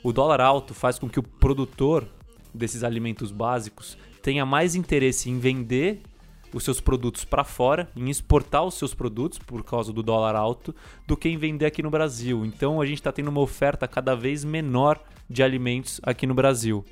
O 0.00 0.12
dólar 0.12 0.40
alto 0.40 0.74
faz 0.74 0.96
com 0.96 1.08
que 1.08 1.18
o 1.18 1.24
produtor 1.24 2.06
desses 2.52 2.84
alimentos 2.84 3.32
básicos 3.32 3.98
tenha 4.22 4.46
mais 4.46 4.76
interesse 4.76 5.28
em 5.28 5.40
vender 5.40 6.02
os 6.54 6.62
seus 6.62 6.80
produtos 6.80 7.24
para 7.24 7.42
fora, 7.42 7.90
em 7.96 8.08
exportar 8.08 8.64
os 8.64 8.74
seus 8.74 8.94
produtos 8.94 9.40
por 9.40 9.64
causa 9.64 9.92
do 9.92 10.04
dólar 10.04 10.36
alto, 10.36 10.72
do 11.06 11.16
que 11.16 11.28
em 11.28 11.36
vender 11.36 11.66
aqui 11.66 11.82
no 11.82 11.90
Brasil. 11.90 12.46
Então 12.46 12.80
a 12.80 12.86
gente 12.86 12.98
está 12.98 13.10
tendo 13.10 13.28
uma 13.28 13.40
oferta 13.40 13.88
cada 13.88 14.14
vez 14.14 14.44
menor 14.44 15.02
de 15.28 15.42
alimentos 15.42 16.00
aqui 16.04 16.26
no 16.26 16.34
Brasil. 16.34 16.84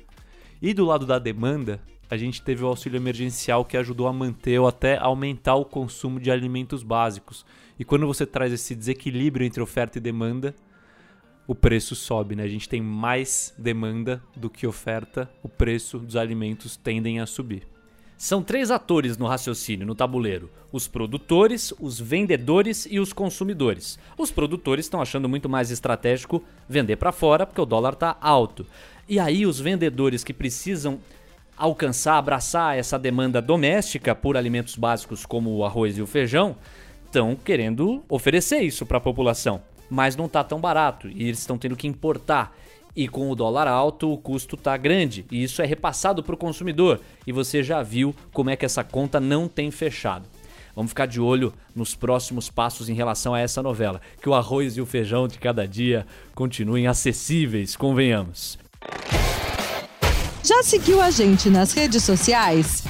E 0.61 0.73
do 0.73 0.85
lado 0.85 1.05
da 1.05 1.17
demanda, 1.17 1.79
a 2.09 2.17
gente 2.17 2.41
teve 2.41 2.63
o 2.63 2.67
auxílio 2.67 2.97
emergencial 2.97 3.63
que 3.63 3.77
ajudou 3.77 4.07
a 4.07 4.13
manter 4.13 4.59
ou 4.59 4.67
até 4.67 4.97
aumentar 4.97 5.55
o 5.55 5.65
consumo 5.65 6.19
de 6.19 6.29
alimentos 6.29 6.83
básicos. 6.83 7.45
E 7.79 7.85
quando 7.85 8.05
você 8.05 8.25
traz 8.25 8.51
esse 8.51 8.75
desequilíbrio 8.75 9.47
entre 9.47 9.63
oferta 9.63 9.97
e 9.97 10.01
demanda, 10.01 10.53
o 11.47 11.55
preço 11.55 11.95
sobe, 11.95 12.35
né? 12.35 12.43
A 12.43 12.47
gente 12.47 12.69
tem 12.69 12.81
mais 12.81 13.53
demanda 13.57 14.21
do 14.35 14.49
que 14.49 14.67
oferta, 14.67 15.29
o 15.41 15.49
preço 15.49 15.99
dos 15.99 16.15
alimentos 16.15 16.77
tendem 16.77 17.19
a 17.19 17.25
subir. 17.25 17.72
São 18.17 18.41
três 18.41 18.71
atores 18.71 19.17
no 19.17 19.27
raciocínio, 19.27 19.85
no 19.85 19.95
tabuleiro: 19.95 20.49
os 20.71 20.87
produtores, 20.87 21.73
os 21.79 21.99
vendedores 21.99 22.87
e 22.89 22.99
os 22.99 23.11
consumidores. 23.13 23.99
Os 24.17 24.31
produtores 24.31 24.85
estão 24.85 25.01
achando 25.01 25.27
muito 25.27 25.49
mais 25.49 25.71
estratégico 25.71 26.43
vender 26.67 26.95
para 26.95 27.11
fora 27.11 27.45
porque 27.45 27.61
o 27.61 27.65
dólar 27.65 27.93
está 27.93 28.17
alto. 28.21 28.65
E 29.07 29.19
aí 29.19 29.45
os 29.45 29.59
vendedores 29.59 30.23
que 30.23 30.33
precisam 30.33 30.99
alcançar, 31.57 32.17
abraçar 32.17 32.77
essa 32.77 32.97
demanda 32.97 33.41
doméstica 33.41 34.15
por 34.15 34.37
alimentos 34.37 34.75
básicos 34.75 35.25
como 35.25 35.55
o 35.55 35.65
arroz 35.65 35.97
e 35.97 36.01
o 36.01 36.07
feijão, 36.07 36.55
estão 37.05 37.35
querendo 37.35 38.03
oferecer 38.09 38.61
isso 38.61 38.85
para 38.85 38.97
a 38.97 39.01
população, 39.01 39.61
mas 39.89 40.15
não 40.15 40.25
está 40.25 40.43
tão 40.43 40.59
barato 40.59 41.07
e 41.07 41.23
eles 41.23 41.39
estão 41.39 41.57
tendo 41.57 41.75
que 41.75 41.87
importar. 41.87 42.55
E 42.95 43.07
com 43.07 43.29
o 43.29 43.35
dólar 43.35 43.67
alto, 43.67 44.11
o 44.11 44.17
custo 44.17 44.55
está 44.55 44.77
grande 44.77 45.25
e 45.31 45.41
isso 45.43 45.61
é 45.61 45.65
repassado 45.65 46.21
para 46.21 46.35
o 46.35 46.37
consumidor. 46.37 47.01
E 47.25 47.31
você 47.31 47.63
já 47.63 47.81
viu 47.81 48.15
como 48.31 48.49
é 48.49 48.55
que 48.55 48.65
essa 48.65 48.83
conta 48.83 49.19
não 49.19 49.47
tem 49.47 49.71
fechado. 49.71 50.27
Vamos 50.75 50.91
ficar 50.91 51.05
de 51.05 51.19
olho 51.19 51.53
nos 51.75 51.95
próximos 51.95 52.49
passos 52.49 52.89
em 52.89 52.93
relação 52.93 53.33
a 53.33 53.39
essa 53.39 53.61
novela. 53.61 54.01
Que 54.21 54.29
o 54.29 54.33
arroz 54.33 54.75
e 54.75 54.81
o 54.81 54.85
feijão 54.85 55.27
de 55.27 55.37
cada 55.37 55.67
dia 55.67 56.05
continuem 56.33 56.87
acessíveis, 56.87 57.75
convenhamos. 57.75 58.57
Já 60.43 60.61
seguiu 60.61 61.01
a 61.01 61.09
gente 61.09 61.49
nas 61.49 61.73
redes 61.73 62.03
sociais? 62.03 62.83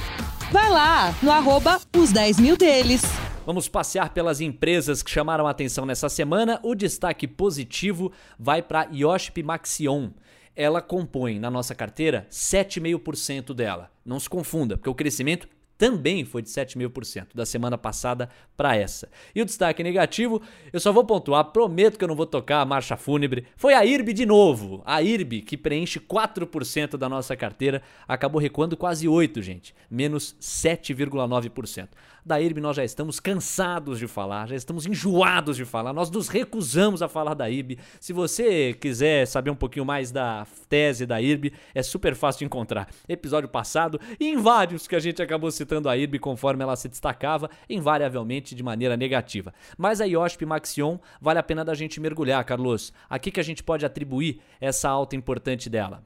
Vai 0.50 0.68
lá 0.70 1.14
no 1.22 1.30
arroba 1.30 1.80
os 1.96 2.10
10 2.10 2.40
mil 2.40 2.56
deles. 2.56 3.02
Vamos 3.46 3.68
passear 3.68 4.14
pelas 4.14 4.40
empresas 4.40 5.02
que 5.02 5.10
chamaram 5.10 5.46
atenção 5.46 5.84
nessa 5.84 6.08
semana. 6.08 6.58
O 6.62 6.74
destaque 6.74 7.28
positivo 7.28 8.10
vai 8.38 8.62
para 8.62 8.88
Yoship 8.90 9.42
Maxion. 9.42 10.12
Ela 10.56 10.80
compõe 10.80 11.38
na 11.38 11.50
nossa 11.50 11.74
carteira 11.74 12.26
7,5% 12.30 13.52
dela. 13.52 13.90
Não 14.02 14.18
se 14.18 14.30
confunda, 14.30 14.78
porque 14.78 14.88
o 14.88 14.94
crescimento 14.94 15.46
também 15.76 16.24
foi 16.24 16.40
de 16.40 16.48
7,5% 16.48 17.34
da 17.34 17.44
semana 17.44 17.76
passada 17.76 18.30
para 18.56 18.76
essa. 18.76 19.10
E 19.34 19.42
o 19.42 19.44
destaque 19.44 19.82
negativo, 19.82 20.40
eu 20.72 20.80
só 20.80 20.92
vou 20.92 21.04
pontuar, 21.04 21.44
prometo 21.46 21.98
que 21.98 22.04
eu 22.04 22.08
não 22.08 22.16
vou 22.16 22.26
tocar 22.26 22.60
a 22.60 22.64
marcha 22.64 22.96
fúnebre, 22.96 23.46
foi 23.56 23.74
a 23.74 23.84
IRB 23.84 24.12
de 24.12 24.24
novo. 24.24 24.82
A 24.86 25.02
IRB, 25.02 25.42
que 25.42 25.56
preenche 25.56 26.00
4% 26.00 26.96
da 26.96 27.08
nossa 27.08 27.36
carteira, 27.36 27.82
acabou 28.08 28.40
recuando 28.40 28.76
quase 28.76 29.06
8%, 29.06 29.42
gente, 29.42 29.74
menos 29.90 30.34
7,9%. 30.40 31.88
Da 32.26 32.40
IRB 32.40 32.58
nós 32.58 32.74
já 32.74 32.82
estamos 32.82 33.20
cansados 33.20 33.98
de 33.98 34.08
falar, 34.08 34.48
já 34.48 34.56
estamos 34.56 34.86
enjoados 34.86 35.58
de 35.58 35.64
falar, 35.66 35.92
nós 35.92 36.10
nos 36.10 36.28
recusamos 36.28 37.02
a 37.02 37.08
falar 37.08 37.34
da 37.34 37.50
IRB. 37.50 37.78
Se 38.00 38.14
você 38.14 38.72
quiser 38.72 39.26
saber 39.26 39.50
um 39.50 39.54
pouquinho 39.54 39.84
mais 39.84 40.10
da 40.10 40.46
tese 40.66 41.04
da 41.04 41.20
IRB, 41.20 41.52
é 41.74 41.82
super 41.82 42.14
fácil 42.14 42.38
de 42.38 42.44
encontrar. 42.46 42.88
Episódio 43.06 43.46
passado 43.46 44.00
e 44.18 44.26
em 44.26 44.38
vários 44.38 44.88
que 44.88 44.96
a 44.96 45.00
gente 45.00 45.20
acabou 45.20 45.50
citando 45.50 45.86
a 45.86 45.98
IRB 45.98 46.18
conforme 46.18 46.62
ela 46.62 46.76
se 46.76 46.88
destacava, 46.88 47.50
invariavelmente 47.68 48.54
de 48.54 48.62
maneira 48.62 48.96
negativa. 48.96 49.52
Mas 49.76 50.00
a 50.00 50.06
IOSP 50.06 50.46
Maxion 50.46 50.96
vale 51.20 51.40
a 51.40 51.42
pena 51.42 51.62
da 51.62 51.74
gente 51.74 52.00
mergulhar, 52.00 52.42
Carlos. 52.46 52.90
Aqui 53.10 53.30
que 53.30 53.40
a 53.40 53.44
gente 53.44 53.62
pode 53.62 53.84
atribuir 53.84 54.40
essa 54.62 54.88
alta 54.88 55.14
importante 55.14 55.68
dela. 55.68 56.02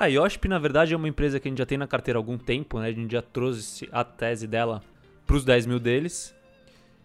A 0.00 0.06
IOSP, 0.06 0.48
na 0.48 0.58
verdade, 0.58 0.94
é 0.94 0.96
uma 0.96 1.10
empresa 1.10 1.38
que 1.38 1.46
a 1.46 1.50
gente 1.50 1.58
já 1.58 1.66
tem 1.66 1.76
na 1.76 1.86
carteira 1.86 2.18
há 2.18 2.20
algum 2.20 2.38
tempo, 2.38 2.80
né? 2.80 2.88
A 2.88 2.92
gente 2.92 3.12
já 3.12 3.20
trouxe 3.20 3.86
a 3.92 4.02
tese 4.02 4.46
dela 4.46 4.82
para 5.26 5.36
os 5.36 5.44
10 5.44 5.66
mil 5.66 5.78
deles. 5.78 6.34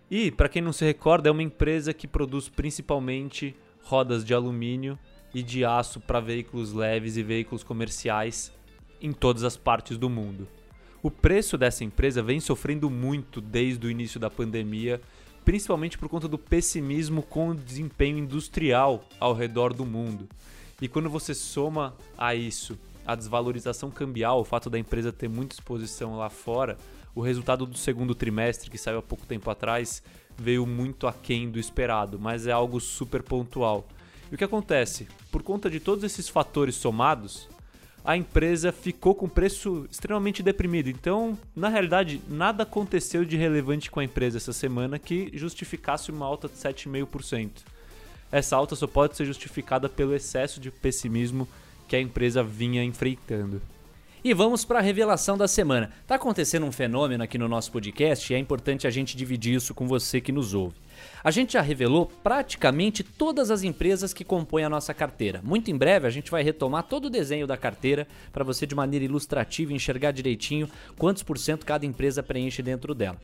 E, 0.09 0.31
para 0.31 0.47
quem 0.47 0.61
não 0.61 0.71
se 0.71 0.85
recorda, 0.85 1.27
é 1.27 1.31
uma 1.31 1.43
empresa 1.43 1.93
que 1.93 2.07
produz 2.07 2.47
principalmente 2.47 3.53
rodas 3.83 4.23
de 4.23 4.33
alumínio 4.33 4.97
e 5.33 5.43
de 5.43 5.65
aço 5.65 5.99
para 5.99 6.21
veículos 6.21 6.71
leves 6.71 7.17
e 7.17 7.23
veículos 7.23 7.65
comerciais 7.65 8.53
em 9.01 9.11
todas 9.11 9.43
as 9.43 9.57
partes 9.57 9.97
do 9.97 10.09
mundo. 10.09 10.47
O 11.03 11.11
preço 11.11 11.57
dessa 11.57 11.83
empresa 11.83 12.23
vem 12.23 12.39
sofrendo 12.39 12.89
muito 12.89 13.41
desde 13.41 13.85
o 13.85 13.91
início 13.91 14.21
da 14.21 14.29
pandemia, 14.29 15.01
principalmente 15.43 15.97
por 15.97 16.07
conta 16.07 16.29
do 16.29 16.37
pessimismo 16.37 17.21
com 17.21 17.49
o 17.49 17.55
desempenho 17.55 18.17
industrial 18.19 19.03
ao 19.19 19.33
redor 19.33 19.73
do 19.73 19.85
mundo. 19.85 20.29
E 20.82 20.88
quando 20.88 21.10
você 21.10 21.34
soma 21.34 21.96
a 22.17 22.36
isso 22.36 22.77
a 23.05 23.15
desvalorização 23.15 23.91
cambial, 23.91 24.41
o 24.41 24.44
fato 24.44 24.70
da 24.70 24.79
empresa 24.79 25.12
ter 25.12 25.29
muita 25.29 25.55
exposição 25.55 26.17
lá 26.17 26.29
fora, 26.29 26.77
o 27.13 27.22
resultado 27.22 27.65
do 27.65 27.77
segundo 27.77 28.15
trimestre, 28.15 28.70
que 28.70 28.77
saiu 28.77 28.98
há 28.98 29.01
pouco 29.01 29.25
tempo 29.25 29.50
atrás, 29.50 30.01
veio 30.38 30.65
muito 30.65 31.08
aquém 31.08 31.50
do 31.50 31.60
esperado, 31.60 32.20
mas 32.20 32.48
é 32.48 32.51
algo 32.51 32.79
super 32.79 33.22
pontual. 33.24 33.88
E 34.32 34.36
o 34.36 34.38
que 34.38 34.44
acontece? 34.44 35.08
Por 35.32 35.44
conta 35.44 35.70
de 35.70 35.79
todos 35.79 36.03
esses 36.03 36.27
fatores 36.27 36.75
somados, 36.75 37.48
a 38.03 38.17
empresa 38.17 38.72
ficou 38.72 39.15
com 39.15 39.29
preço 39.29 39.88
extremamente 39.89 40.44
deprimido. 40.44 40.89
Então, 40.89 41.38
na 41.55 41.70
realidade, 41.70 42.22
nada 42.27 42.63
aconteceu 42.63 43.24
de 43.24 43.38
relevante 43.38 43.89
com 43.89 44.00
a 44.00 44.03
empresa 44.03 44.38
essa 44.38 44.51
semana 44.51 45.00
que 45.00 45.32
justificasse 45.34 46.12
uma 46.12 46.25
alta 46.25 46.48
de 46.48 46.55
7,5% 46.55 47.63
essa 48.35 48.57
alta 48.57 48.75
só 48.75 48.85
pode 48.85 49.15
ser 49.15 49.23
justificada 49.23 49.87
pelo 49.87 50.13
excesso 50.13 50.59
de 50.59 50.69
pessimismo 50.69 51.47
que 51.87 51.95
a 51.95 52.01
empresa 52.01 52.43
vinha 52.43 52.83
enfrentando. 52.83 53.61
E 54.21 54.33
vamos 54.33 54.65
para 54.65 54.79
a 54.79 54.81
revelação 54.81 55.37
da 55.37 55.47
semana. 55.47 55.93
Tá 56.05 56.15
acontecendo 56.15 56.65
um 56.65 56.71
fenômeno 56.71 57.23
aqui 57.23 57.37
no 57.37 57.47
nosso 57.47 57.71
podcast 57.71 58.33
e 58.33 58.35
é 58.35 58.39
importante 58.39 58.85
a 58.85 58.89
gente 58.89 59.15
dividir 59.15 59.55
isso 59.55 59.73
com 59.73 59.87
você 59.87 60.19
que 60.19 60.33
nos 60.33 60.53
ouve. 60.53 60.75
A 61.23 61.31
gente 61.31 61.53
já 61.53 61.61
revelou 61.61 62.07
praticamente 62.21 63.03
todas 63.03 63.49
as 63.49 63.63
empresas 63.63 64.13
que 64.13 64.25
compõem 64.25 64.65
a 64.65 64.69
nossa 64.69 64.93
carteira. 64.93 65.39
Muito 65.41 65.71
em 65.71 65.77
breve 65.77 66.05
a 66.05 66.09
gente 66.09 66.29
vai 66.29 66.43
retomar 66.43 66.83
todo 66.83 67.05
o 67.05 67.09
desenho 67.09 67.47
da 67.47 67.55
carteira 67.55 68.05
para 68.33 68.43
você 68.43 68.65
de 68.65 68.75
maneira 68.75 69.05
ilustrativa 69.05 69.71
enxergar 69.71 70.11
direitinho 70.11 70.69
quantos 70.97 71.23
por 71.23 71.37
cento 71.37 71.65
cada 71.65 71.85
empresa 71.85 72.21
preenche 72.21 72.61
dentro 72.61 72.93
dela. 72.93 73.17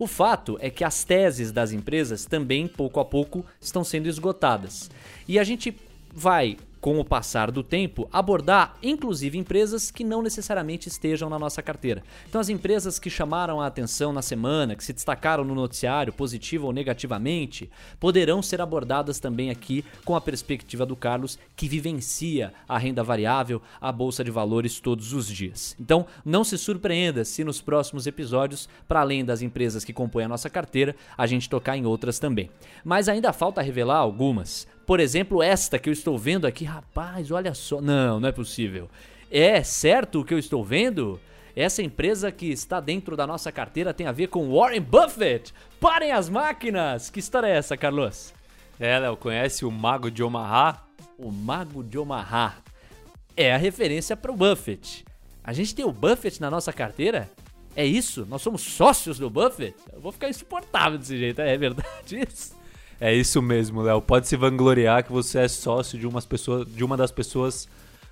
O 0.00 0.06
fato 0.06 0.56
é 0.62 0.70
que 0.70 0.82
as 0.82 1.04
teses 1.04 1.52
das 1.52 1.72
empresas 1.72 2.24
também, 2.24 2.66
pouco 2.66 3.00
a 3.00 3.04
pouco, 3.04 3.44
estão 3.60 3.84
sendo 3.84 4.08
esgotadas. 4.08 4.90
E 5.28 5.38
a 5.38 5.44
gente 5.44 5.76
vai 6.10 6.56
com 6.80 6.98
o 6.98 7.04
passar 7.04 7.50
do 7.50 7.62
tempo, 7.62 8.08
abordar 8.12 8.76
inclusive 8.82 9.36
empresas 9.36 9.90
que 9.90 10.02
não 10.02 10.22
necessariamente 10.22 10.88
estejam 10.88 11.28
na 11.28 11.38
nossa 11.38 11.62
carteira. 11.62 12.02
Então, 12.28 12.40
as 12.40 12.48
empresas 12.48 12.98
que 12.98 13.10
chamaram 13.10 13.60
a 13.60 13.66
atenção 13.66 14.12
na 14.12 14.22
semana, 14.22 14.74
que 14.74 14.84
se 14.84 14.92
destacaram 14.92 15.44
no 15.44 15.54
noticiário, 15.54 16.12
positivo 16.12 16.66
ou 16.66 16.72
negativamente, 16.72 17.70
poderão 17.98 18.42
ser 18.42 18.60
abordadas 18.60 19.20
também 19.20 19.50
aqui 19.50 19.84
com 20.04 20.16
a 20.16 20.20
perspectiva 20.20 20.86
do 20.86 20.96
Carlos, 20.96 21.38
que 21.54 21.68
vivencia 21.68 22.52
a 22.68 22.78
renda 22.78 23.02
variável, 23.02 23.60
a 23.80 23.92
bolsa 23.92 24.24
de 24.24 24.30
valores 24.30 24.80
todos 24.80 25.12
os 25.12 25.26
dias. 25.26 25.76
Então, 25.78 26.06
não 26.24 26.44
se 26.44 26.56
surpreenda 26.56 27.24
se 27.24 27.44
nos 27.44 27.60
próximos 27.60 28.06
episódios, 28.06 28.68
para 28.88 29.00
além 29.00 29.24
das 29.24 29.42
empresas 29.42 29.84
que 29.84 29.92
compõem 29.92 30.24
a 30.24 30.28
nossa 30.28 30.48
carteira, 30.48 30.96
a 31.16 31.26
gente 31.26 31.48
tocar 31.48 31.76
em 31.76 31.84
outras 31.86 32.18
também. 32.18 32.50
Mas 32.84 33.08
ainda 33.08 33.32
falta 33.32 33.60
revelar 33.60 33.98
algumas. 33.98 34.66
Por 34.90 34.98
exemplo, 34.98 35.40
esta 35.40 35.78
que 35.78 35.88
eu 35.88 35.92
estou 35.92 36.18
vendo 36.18 36.48
aqui, 36.48 36.64
rapaz, 36.64 37.30
olha 37.30 37.54
só. 37.54 37.80
Não, 37.80 38.18
não 38.18 38.28
é 38.28 38.32
possível. 38.32 38.90
É 39.30 39.62
certo 39.62 40.18
o 40.18 40.24
que 40.24 40.34
eu 40.34 40.38
estou 40.38 40.64
vendo? 40.64 41.20
Essa 41.54 41.80
empresa 41.80 42.32
que 42.32 42.46
está 42.46 42.80
dentro 42.80 43.16
da 43.16 43.24
nossa 43.24 43.52
carteira 43.52 43.94
tem 43.94 44.08
a 44.08 44.10
ver 44.10 44.26
com 44.26 44.52
Warren 44.52 44.80
Buffett. 44.80 45.54
Parem 45.78 46.10
as 46.10 46.28
máquinas! 46.28 47.08
Que 47.08 47.20
história 47.20 47.46
é 47.46 47.56
essa, 47.56 47.76
Carlos? 47.76 48.34
É, 48.80 48.98
Léo, 48.98 49.16
conhece 49.16 49.64
o 49.64 49.70
Mago 49.70 50.10
de 50.10 50.24
Omaha? 50.24 50.82
O 51.16 51.30
Mago 51.30 51.84
de 51.84 51.96
Omaha 51.96 52.56
é 53.36 53.54
a 53.54 53.58
referência 53.58 54.16
para 54.16 54.32
o 54.32 54.36
Buffett. 54.36 55.04
A 55.44 55.52
gente 55.52 55.72
tem 55.72 55.84
o 55.84 55.92
Buffett 55.92 56.40
na 56.40 56.50
nossa 56.50 56.72
carteira? 56.72 57.30
É 57.76 57.86
isso? 57.86 58.26
Nós 58.28 58.42
somos 58.42 58.62
sócios 58.62 59.20
do 59.20 59.30
Buffett? 59.30 59.76
Eu 59.92 60.00
vou 60.00 60.10
ficar 60.10 60.28
insuportável 60.28 60.98
desse 60.98 61.16
jeito, 61.16 61.40
é 61.40 61.56
verdade 61.56 62.26
isso? 62.28 62.58
É 63.00 63.14
isso 63.14 63.40
mesmo, 63.40 63.80
Léo. 63.80 64.02
Pode 64.02 64.28
se 64.28 64.36
vangloriar 64.36 65.02
que 65.02 65.10
você 65.10 65.38
é 65.38 65.48
sócio 65.48 65.98
de, 65.98 66.06
umas 66.06 66.26
pessoas, 66.26 66.68
de 66.70 66.84
uma 66.84 66.98
das 66.98 67.10
pessoas 67.10 67.66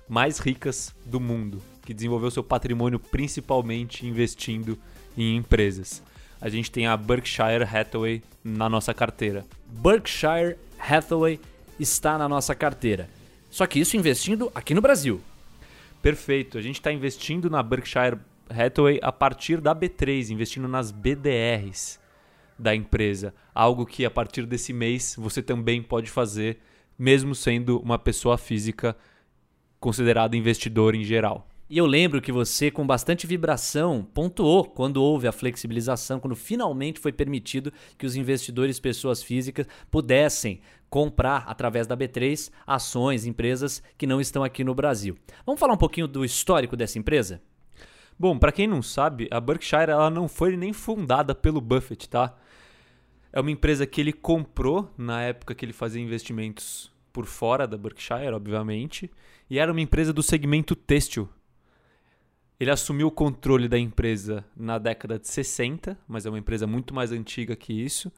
mais 0.07 0.39
ricas 0.39 0.95
do 1.05 1.19
mundo, 1.19 1.61
que 1.85 1.93
desenvolveu 1.93 2.31
seu 2.31 2.43
patrimônio 2.43 2.97
principalmente 2.97 4.07
investindo 4.07 4.79
em 5.15 5.35
empresas. 5.35 6.01
A 6.41 6.49
gente 6.49 6.71
tem 6.71 6.87
a 6.87 6.97
Berkshire 6.97 7.63
Hathaway 7.63 8.23
na 8.43 8.67
nossa 8.67 8.91
carteira. 8.91 9.45
Berkshire 9.67 10.57
Hathaway 10.79 11.39
está 11.79 12.17
na 12.17 12.27
nossa 12.27 12.55
carteira. 12.55 13.07
Só 13.51 13.67
que 13.67 13.79
isso 13.79 13.95
investindo 13.95 14.51
aqui 14.55 14.73
no 14.73 14.81
Brasil. 14.81 15.21
Perfeito. 16.01 16.57
A 16.57 16.61
gente 16.61 16.79
está 16.79 16.91
investindo 16.91 17.47
na 17.47 17.61
Berkshire 17.61 18.17
Hathaway 18.49 18.99
a 19.03 19.11
partir 19.11 19.61
da 19.61 19.75
B3, 19.75 20.29
investindo 20.29 20.67
nas 20.67 20.89
BDRs 20.89 21.99
da 22.59 22.75
empresa. 22.75 23.33
Algo 23.53 23.85
que 23.85 24.05
a 24.05 24.11
partir 24.11 24.45
desse 24.45 24.73
mês 24.73 25.15
você 25.17 25.41
também 25.41 25.81
pode 25.81 26.09
fazer, 26.09 26.59
mesmo 26.97 27.33
sendo 27.33 27.79
uma 27.79 27.97
pessoa 27.97 28.37
física 28.37 28.95
considerada 29.79 30.35
investidor 30.35 30.93
em 30.93 31.03
geral. 31.03 31.47
E 31.69 31.77
eu 31.77 31.85
lembro 31.85 32.19
que 32.19 32.31
você, 32.31 32.71
com 32.71 32.85
bastante 32.85 33.27
vibração, 33.27 34.03
pontuou 34.13 34.65
quando 34.65 35.03
houve 35.03 35.27
a 35.27 35.31
flexibilização, 35.31 36.19
quando 36.19 36.35
finalmente 36.35 36.99
foi 36.99 37.11
permitido 37.11 37.71
que 37.95 38.07
os 38.07 38.15
investidores, 38.15 38.79
pessoas 38.79 39.21
físicas, 39.21 39.67
pudessem 39.91 40.61
comprar 40.89 41.43
através 41.47 41.85
da 41.85 41.95
B3 41.95 42.49
ações, 42.65 43.27
empresas 43.27 43.83
que 43.99 44.07
não 44.07 44.19
estão 44.19 44.43
aqui 44.43 44.63
no 44.63 44.73
Brasil. 44.73 45.15
Vamos 45.45 45.59
falar 45.59 45.73
um 45.73 45.77
pouquinho 45.77 46.07
do 46.07 46.25
histórico 46.25 46.75
dessa 46.75 46.97
empresa? 46.97 47.39
Bom, 48.17 48.37
para 48.37 48.51
quem 48.51 48.67
não 48.67 48.81
sabe, 48.81 49.27
a 49.29 49.39
Berkshire 49.39 49.91
ela 49.91 50.09
não 50.09 50.27
foi 50.27 50.57
nem 50.57 50.73
fundada 50.73 51.35
pelo 51.35 51.61
Buffett, 51.61 52.09
tá? 52.09 52.35
É 53.31 53.39
uma 53.39 53.51
empresa 53.51 53.85
que 53.85 54.01
ele 54.01 54.11
comprou 54.11 54.91
na 54.97 55.21
época 55.21 55.53
que 55.53 55.63
ele 55.63 55.73
fazia 55.73 56.01
investimentos 56.01 56.91
por 57.13 57.25
fora 57.25 57.67
da 57.67 57.77
Berkshire, 57.77 58.33
obviamente, 58.33 59.09
e 59.49 59.59
era 59.59 59.71
uma 59.71 59.81
empresa 59.81 60.11
do 60.11 60.23
segmento 60.23 60.75
têxtil. 60.75 61.29
Ele 62.59 62.71
assumiu 62.71 63.07
o 63.07 63.11
controle 63.11 63.67
da 63.67 63.77
empresa 63.77 64.43
na 64.55 64.77
década 64.77 65.19
de 65.19 65.27
60, 65.27 65.97
mas 66.07 66.25
é 66.25 66.29
uma 66.29 66.39
empresa 66.39 66.65
muito 66.65 66.93
mais 66.93 67.11
antiga 67.11 67.55
que 67.55 67.71
isso, 67.71 68.11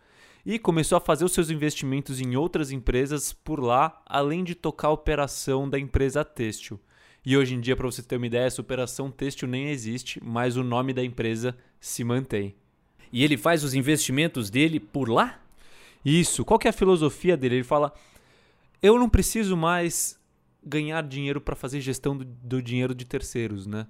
e 0.46 0.58
começou 0.58 0.98
a 0.98 1.02
fazer 1.02 1.26
os 1.26 1.34
seus 1.34 1.50
investimentos 1.50 2.20
em 2.20 2.36
outras 2.36 2.72
empresas 2.72 3.34
por 3.34 3.60
lá, 3.60 4.02
além 4.06 4.44
de 4.44 4.56
tocar 4.56 4.88
a 4.88 4.92
operação 4.92 5.70
da 5.70 5.78
empresa 5.78 6.26
têxtil. 6.26 6.80
E 7.24 7.38
hoje 7.38 7.54
em 7.54 7.60
dia, 7.60 7.76
para 7.76 7.86
você 7.86 8.02
ter 8.02 8.16
uma 8.16 8.26
ideia, 8.26 8.46
essa 8.46 8.62
operação 8.62 9.12
têxtil 9.12 9.48
nem 9.48 9.70
existe, 9.70 10.20
mas 10.24 10.58
o 10.58 10.64
nome 10.64 10.94
da 10.94 11.04
empresa 11.04 11.56
se 11.80 12.04
mantém. 12.04 12.56
E 13.12 13.24
ele 13.24 13.38
faz 13.38 13.64
os 13.64 13.74
investimentos 13.74 14.50
dele 14.50 14.80
por 14.80 15.10
lá? 15.10 15.40
Isso. 16.04 16.46
Qual 16.46 16.60
que 16.60 16.68
é 16.68 16.72
a 16.72 16.74
filosofia 16.74 17.36
dele? 17.36 17.56
Ele 17.56 17.64
fala: 17.64 17.94
eu 18.82 18.98
não 18.98 19.10
preciso 19.10 19.56
mais 19.56 20.20
ganhar 20.64 21.04
dinheiro 21.04 21.40
para 21.40 21.56
fazer 21.56 21.82
gestão 21.82 22.18
do, 22.18 22.26
do 22.26 22.62
dinheiro 22.62 22.96
de 22.96 23.06
terceiros, 23.06 23.68
né? 23.68 23.88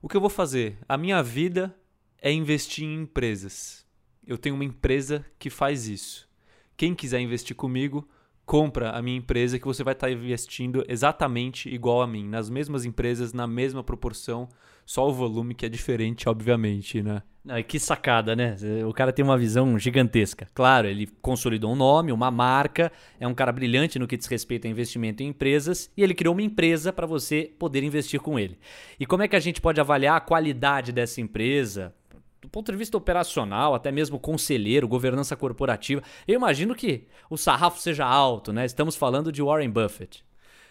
O 0.00 0.08
que 0.08 0.16
eu 0.16 0.20
vou 0.20 0.30
fazer? 0.30 0.78
A 0.88 0.96
minha 0.96 1.22
vida 1.22 1.74
é 2.20 2.30
investir 2.32 2.84
em 2.84 3.02
empresas. 3.02 3.86
Eu 4.26 4.38
tenho 4.38 4.54
uma 4.54 4.64
empresa 4.64 5.24
que 5.38 5.50
faz 5.50 5.88
isso. 5.88 6.28
Quem 6.76 6.94
quiser 6.94 7.18
investir 7.18 7.56
comigo, 7.56 8.08
compra 8.46 8.92
a 8.92 9.02
minha 9.02 9.16
empresa 9.16 9.58
que 9.58 9.66
você 9.66 9.82
vai 9.82 9.94
estar 9.94 10.10
investindo 10.10 10.84
exatamente 10.88 11.68
igual 11.68 12.00
a 12.00 12.06
mim, 12.06 12.28
nas 12.28 12.48
mesmas 12.48 12.84
empresas, 12.84 13.32
na 13.32 13.46
mesma 13.46 13.82
proporção, 13.82 14.48
só 14.88 15.06
o 15.06 15.12
volume 15.12 15.54
que 15.54 15.66
é 15.66 15.68
diferente, 15.68 16.30
obviamente, 16.30 17.02
né? 17.02 17.20
Não, 17.44 17.62
que 17.62 17.78
sacada, 17.78 18.34
né? 18.34 18.56
O 18.88 18.92
cara 18.94 19.12
tem 19.12 19.22
uma 19.22 19.36
visão 19.36 19.78
gigantesca. 19.78 20.48
Claro, 20.54 20.88
ele 20.88 21.06
consolidou 21.20 21.70
um 21.70 21.76
nome, 21.76 22.10
uma 22.10 22.30
marca, 22.30 22.90
é 23.20 23.28
um 23.28 23.34
cara 23.34 23.52
brilhante 23.52 23.98
no 23.98 24.06
que 24.06 24.16
diz 24.16 24.26
respeito 24.26 24.66
a 24.66 24.70
investimento 24.70 25.22
em 25.22 25.26
empresas 25.26 25.90
e 25.94 26.02
ele 26.02 26.14
criou 26.14 26.34
uma 26.34 26.40
empresa 26.40 26.90
para 26.90 27.06
você 27.06 27.52
poder 27.58 27.82
investir 27.82 28.18
com 28.18 28.38
ele. 28.38 28.58
E 28.98 29.04
como 29.04 29.22
é 29.22 29.28
que 29.28 29.36
a 29.36 29.40
gente 29.40 29.60
pode 29.60 29.78
avaliar 29.78 30.16
a 30.16 30.20
qualidade 30.20 30.90
dessa 30.90 31.20
empresa? 31.20 31.94
do 32.40 32.48
ponto 32.48 32.72
de 32.72 32.78
vista 32.78 32.96
operacional, 32.96 33.74
até 33.74 33.92
mesmo 33.92 34.18
conselheiro, 34.18 34.88
governança 34.88 35.36
corporativa, 35.36 36.00
eu 36.26 36.36
imagino 36.36 36.74
que 36.74 37.06
o 37.28 37.36
sarrafo 37.36 37.78
seja 37.78 38.06
alto, 38.06 38.54
né? 38.54 38.64
Estamos 38.64 38.96
falando 38.96 39.30
de 39.30 39.42
Warren 39.42 39.68
Buffett. 39.68 40.24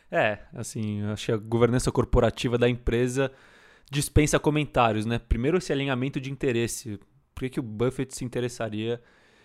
É, 0.09 0.39
assim, 0.55 1.03
acho 1.03 1.25
que 1.25 1.31
a 1.33 1.37
governança 1.37 1.91
corporativa 1.91 2.57
da 2.57 2.69
empresa 2.69 3.31
dispensa 3.91 4.39
comentários, 4.39 5.05
né? 5.05 5.19
Primeiro, 5.19 5.57
esse 5.57 5.71
alinhamento 5.71 6.19
de 6.19 6.31
interesse. 6.31 6.99
Por 7.33 7.41
que, 7.41 7.49
que 7.49 7.59
o 7.59 7.63
Buffett 7.63 8.15
se 8.15 8.25
interessaria 8.25 9.01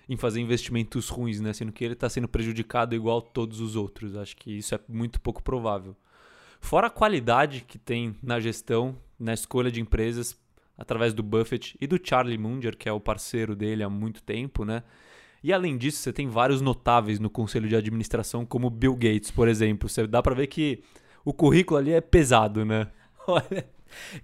em 0.09 0.17
fazer 0.17 0.41
investimentos 0.41 1.09
ruins, 1.09 1.41
né? 1.41 1.53
Sendo 1.53 1.73
que 1.73 1.85
ele 1.85 1.95
está 1.95 2.09
sendo 2.09 2.29
prejudicado 2.29 2.95
igual 2.95 3.23
todos 3.23 3.61
os 3.61 3.77
outros. 3.77 4.17
Acho 4.17 4.37
que 4.37 4.59
isso 4.59 4.75
é 4.75 4.81
muito 4.89 5.21
pouco 5.21 5.43
provável. 5.43 5.97
Fora 6.61 6.87
a 6.87 6.91
qualidade 6.91 7.65
que 7.67 7.79
tem 7.79 8.17
na 8.23 8.39
gestão, 8.39 8.97
na 9.19 9.35
escolha 9.35 9.71
de 9.71 9.81
empresas, 9.81 10.39
através 10.77 11.13
do 11.13 11.23
Buffett 11.23 11.77
e 11.81 11.87
do 11.87 12.01
Charlie 12.03 12.39
Munger, 12.39 12.77
que 12.77 12.89
é 12.89 12.93
o 12.93 13.01
parceiro 13.01 13.55
dele 13.55 13.83
há 13.83 13.91
muito 13.91 14.23
tempo, 14.23 14.65
né? 14.65 14.83
E 15.43 15.53
além 15.53 15.77
disso, 15.77 15.99
você 15.99 16.13
tem 16.13 16.29
vários 16.29 16.61
notáveis 16.61 17.19
no 17.19 17.29
conselho 17.29 17.69
de 17.69 17.75
administração, 17.75 18.47
como 18.47 18.71
Bill 18.71 18.95
Gates, 18.95 19.31
por 19.31 19.49
exemplo. 19.49 19.89
Você 19.89 20.07
dá 20.07 20.23
para 20.23 20.37
ver 20.37 20.47
que 20.47 20.85
o 21.25 21.33
currículo 21.33 21.79
ali 21.79 21.93
é 21.93 22.01
pesado, 22.01 22.65
né? 22.65 22.87
Olha, 23.27 23.69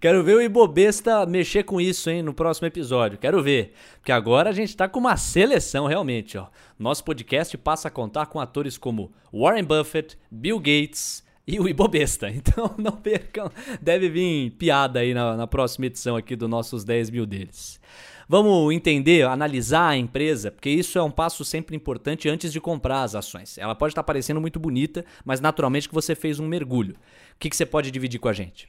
quero 0.00 0.22
ver 0.22 0.36
o 0.36 0.42
Ibobesta 0.42 1.26
mexer 1.26 1.64
com 1.64 1.80
isso, 1.80 2.10
hein, 2.10 2.22
no 2.22 2.34
próximo 2.34 2.66
episódio. 2.66 3.18
Quero 3.18 3.42
ver. 3.42 3.74
Porque 3.96 4.12
agora 4.12 4.50
a 4.50 4.52
gente 4.52 4.76
tá 4.76 4.88
com 4.88 5.00
uma 5.00 5.16
seleção, 5.16 5.86
realmente, 5.86 6.38
ó. 6.38 6.46
Nosso 6.78 7.04
podcast 7.04 7.56
passa 7.58 7.88
a 7.88 7.90
contar 7.90 8.26
com 8.26 8.40
atores 8.40 8.78
como 8.78 9.12
Warren 9.32 9.64
Buffett, 9.64 10.18
Bill 10.30 10.58
Gates, 10.58 11.26
e 11.48 11.58
o 11.58 11.66
Ibobesta. 11.66 12.28
Então 12.38 12.74
não 12.76 12.92
percam, 12.92 13.50
deve 13.80 14.10
vir 14.10 14.50
piada 14.52 15.00
aí 15.00 15.14
na, 15.14 15.36
na, 15.36 15.46
próxima 15.46 15.86
edição 15.86 16.14
aqui 16.14 16.36
do 16.36 16.46
nossos 16.46 16.84
10 16.84 17.10
mil 17.10 17.24
deles. 17.24 17.80
Vamos 18.28 18.74
entender, 18.74 19.26
analisar 19.26 19.88
a 19.88 19.96
empresa, 19.96 20.50
porque 20.50 20.68
isso 20.68 20.98
é 20.98 21.02
um 21.02 21.10
passo 21.10 21.44
sempre 21.46 21.74
importante 21.74 22.28
antes 22.28 22.52
de 22.52 22.60
comprar 22.60 23.02
as 23.02 23.14
ações. 23.14 23.56
Ela 23.56 23.74
pode 23.74 23.92
estar 23.92 24.02
parecendo 24.02 24.38
muito 24.38 24.60
bonita, 24.60 25.02
mas 25.24 25.40
naturalmente 25.40 25.88
que 25.88 25.94
você 25.94 26.14
fez 26.14 26.38
um 26.38 26.46
mergulho. 26.46 26.94
O 26.94 27.38
que, 27.38 27.48
que 27.48 27.56
você 27.56 27.64
pode 27.64 27.90
dividir 27.90 28.20
com 28.20 28.28
a 28.28 28.34
gente? 28.34 28.68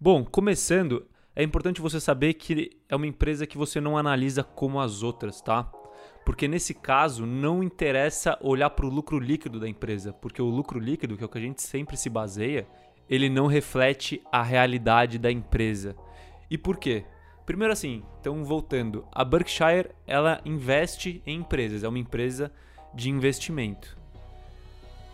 Bom, 0.00 0.24
começando, 0.24 1.08
é 1.34 1.42
importante 1.42 1.80
você 1.80 1.98
saber 1.98 2.34
que 2.34 2.70
é 2.88 2.94
uma 2.94 3.08
empresa 3.08 3.48
que 3.48 3.58
você 3.58 3.80
não 3.80 3.98
analisa 3.98 4.44
como 4.44 4.78
as 4.78 5.02
outras, 5.02 5.40
tá? 5.40 5.64
Porque 6.24 6.46
nesse 6.46 6.72
caso 6.72 7.26
não 7.26 7.64
interessa 7.64 8.38
olhar 8.40 8.70
para 8.70 8.86
o 8.86 8.88
lucro 8.88 9.18
líquido 9.18 9.58
da 9.58 9.68
empresa, 9.68 10.12
porque 10.12 10.40
o 10.40 10.48
lucro 10.48 10.78
líquido, 10.78 11.16
que 11.16 11.24
é 11.24 11.26
o 11.26 11.28
que 11.28 11.38
a 11.38 11.40
gente 11.40 11.62
sempre 11.62 11.96
se 11.96 12.08
baseia, 12.08 12.64
ele 13.10 13.28
não 13.28 13.48
reflete 13.48 14.22
a 14.30 14.40
realidade 14.40 15.18
da 15.18 15.32
empresa. 15.32 15.96
E 16.48 16.56
por 16.56 16.76
quê? 16.76 17.04
Primeiro 17.44 17.72
assim, 17.72 18.04
então 18.20 18.44
voltando, 18.44 19.04
a 19.10 19.24
Berkshire 19.24 19.90
ela 20.06 20.40
investe 20.44 21.20
em 21.26 21.40
empresas, 21.40 21.82
é 21.82 21.88
uma 21.88 21.98
empresa 21.98 22.52
de 22.94 23.10
investimento. 23.10 23.97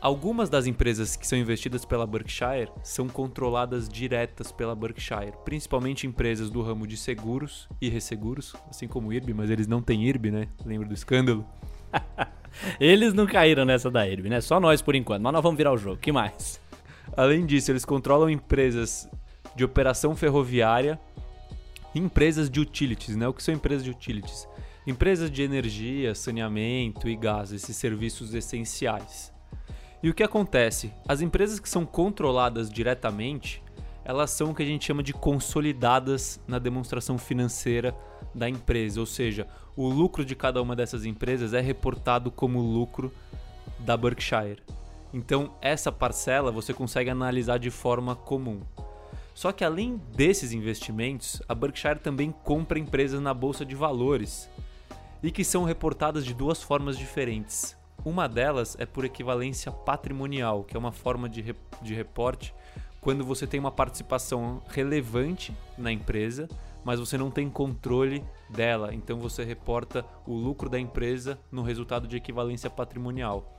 Algumas 0.05 0.51
das 0.51 0.67
empresas 0.67 1.17
que 1.17 1.27
são 1.27 1.39
investidas 1.39 1.87
pela 1.87 2.07
Berkshire 2.07 2.71
são 2.83 3.09
controladas 3.09 3.89
diretas 3.89 4.53
pela 4.53 4.75
Berkshire, 4.75 5.33
principalmente 5.47 6.07
empresas 6.07 6.51
do 6.51 6.61
ramo 6.61 6.87
de 6.87 6.95
seguros 6.95 7.67
e 7.81 7.89
resseguros, 7.89 8.55
assim 8.69 8.87
como 8.87 9.09
o 9.09 9.13
IRB, 9.15 9.33
mas 9.33 9.49
eles 9.49 9.67
não 9.67 9.81
têm 9.81 10.05
IRB, 10.05 10.31
né? 10.31 10.49
Lembra 10.63 10.89
do 10.89 10.93
escândalo? 10.93 11.47
eles 12.79 13.15
não 13.15 13.25
caíram 13.25 13.65
nessa 13.65 13.91
da 13.91 14.07
IRB, 14.07 14.29
né? 14.29 14.43
Só 14.43 14.61
nós 14.61 14.83
por 14.83 14.95
enquanto, 14.95 15.23
mas 15.23 15.33
nós 15.33 15.43
vamos 15.43 15.57
virar 15.57 15.73
o 15.73 15.79
jogo. 15.79 15.97
que 15.97 16.13
mais? 16.13 16.61
Além 17.17 17.47
disso, 17.47 17.73
eles 17.73 17.87
controlam 17.87 18.29
empresas 18.29 19.09
de 19.57 19.65
operação 19.65 20.15
ferroviária 20.15 21.01
e 21.95 21.99
empresas 21.99 22.51
de 22.51 22.61
utilities, 22.61 23.17
né? 23.17 23.27
O 23.27 23.33
que 23.33 23.43
são 23.43 23.55
empresas 23.55 23.83
de 23.83 23.91
utilities? 23.91 24.47
Empresas 24.87 25.31
de 25.31 25.43
energia, 25.43 26.15
saneamento 26.15 27.09
e 27.09 27.17
gás, 27.17 27.53
esses 27.53 27.75
serviços 27.75 28.35
essenciais. 28.35 29.33
E 30.05 30.11
o 30.11 30.13
que 30.13 30.23
acontece? 30.23 30.93
As 31.09 31.23
empresas 31.23 31.59
que 31.59 31.67
são 31.67 31.87
controladas 31.87 32.69
diretamente, 32.69 33.63
elas 34.05 34.31
são 34.33 34.51
o 34.51 34.55
que 34.55 34.63
a 34.63 34.67
gente 34.67 34.85
chama 34.85 35.03
de 35.03 35.15
consolidadas 35.15 36.39
na 36.47 36.59
demonstração 36.59 37.17
financeira 37.17 37.97
da 38.35 38.47
empresa, 38.47 39.01
ou 39.01 39.07
seja, 39.07 39.49
o 39.75 39.89
lucro 39.89 40.23
de 40.23 40.37
cada 40.37 40.61
uma 40.61 40.77
dessas 40.77 41.07
empresas 41.07 41.55
é 41.55 41.61
reportado 41.63 42.31
como 42.31 42.61
lucro 42.61 43.11
da 43.79 43.97
Berkshire. 43.97 44.63
Então, 45.11 45.55
essa 45.63 45.91
parcela 45.91 46.53
você 46.53 46.75
consegue 46.75 47.09
analisar 47.09 47.57
de 47.57 47.71
forma 47.71 48.15
comum. 48.15 48.61
Só 49.33 49.53
que 49.53 49.65
além 49.65 49.99
desses 50.15 50.53
investimentos, 50.53 51.41
a 51.49 51.55
Berkshire 51.55 51.99
também 51.99 52.31
compra 52.31 52.79
empresas 52.79 53.23
na 53.23 53.33
bolsa 53.33 53.65
de 53.65 53.75
valores 53.75 54.51
e 55.23 55.31
que 55.31 55.43
são 55.43 55.65
reportadas 55.65 56.27
de 56.27 56.35
duas 56.35 56.63
formas 56.63 56.99
diferentes. 56.99 57.75
Uma 58.05 58.29
delas 58.29 58.77
é 58.79 58.85
por 58.85 59.05
equivalência 59.05 59.73
patrimonial, 59.73 60.63
que 60.63 60.77
é 60.77 60.79
uma 60.79 60.93
forma 60.93 61.27
de, 61.27 61.41
re 61.41 61.55
de 61.81 61.95
reporte 61.95 62.55
quando 63.01 63.25
você 63.25 63.47
tem 63.47 63.59
uma 63.59 63.71
participação 63.71 64.63
relevante 64.69 65.57
na 65.77 65.91
empresa, 65.91 66.49
mas 66.85 67.01
você 67.01 67.17
não 67.17 67.31
tem 67.31 67.49
controle 67.49 68.23
dela. 68.49 68.95
Então 68.95 69.19
você 69.19 69.43
reporta 69.43 70.05
o 70.27 70.35
lucro 70.35 70.69
da 70.69 70.79
empresa 70.79 71.39
no 71.51 71.63
resultado 71.63 72.07
de 72.07 72.17
equivalência 72.17 72.69
patrimonial. 72.69 73.59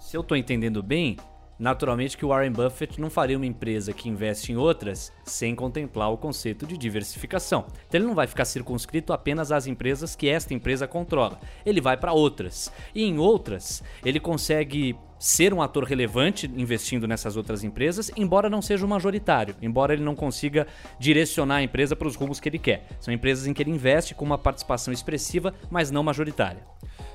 Se 0.00 0.16
eu 0.16 0.20
estou 0.20 0.36
entendendo 0.36 0.82
bem, 0.82 1.16
Naturalmente 1.58 2.16
que 2.16 2.24
o 2.24 2.28
Warren 2.28 2.52
Buffett 2.52 3.00
não 3.00 3.08
faria 3.08 3.36
uma 3.36 3.46
empresa 3.46 3.92
que 3.92 4.08
investe 4.08 4.52
em 4.52 4.56
outras 4.56 5.12
sem 5.24 5.54
contemplar 5.54 6.12
o 6.12 6.18
conceito 6.18 6.66
de 6.66 6.76
diversificação. 6.76 7.66
Então 7.86 7.98
ele 7.98 8.06
não 8.06 8.14
vai 8.14 8.26
ficar 8.26 8.44
circunscrito 8.44 9.12
apenas 9.12 9.50
às 9.50 9.66
empresas 9.66 10.14
que 10.14 10.28
esta 10.28 10.52
empresa 10.52 10.86
controla. 10.86 11.40
Ele 11.64 11.80
vai 11.80 11.96
para 11.96 12.12
outras. 12.12 12.70
E 12.94 13.04
em 13.04 13.18
outras, 13.18 13.82
ele 14.04 14.20
consegue 14.20 14.96
ser 15.18 15.54
um 15.54 15.62
ator 15.62 15.84
relevante 15.84 16.50
investindo 16.56 17.08
nessas 17.08 17.36
outras 17.36 17.64
empresas, 17.64 18.10
embora 18.16 18.50
não 18.50 18.60
seja 18.60 18.84
o 18.84 18.88
majoritário, 18.88 19.56
embora 19.62 19.94
ele 19.94 20.04
não 20.04 20.14
consiga 20.14 20.66
direcionar 20.98 21.56
a 21.56 21.62
empresa 21.62 21.96
para 21.96 22.08
os 22.08 22.16
rumos 22.16 22.38
que 22.38 22.48
ele 22.48 22.58
quer. 22.58 22.86
São 23.00 23.12
empresas 23.12 23.46
em 23.46 23.54
que 23.54 23.62
ele 23.62 23.70
investe 23.70 24.14
com 24.14 24.24
uma 24.24 24.36
participação 24.36 24.92
expressiva, 24.92 25.54
mas 25.70 25.90
não 25.90 26.02
majoritária. 26.02 26.62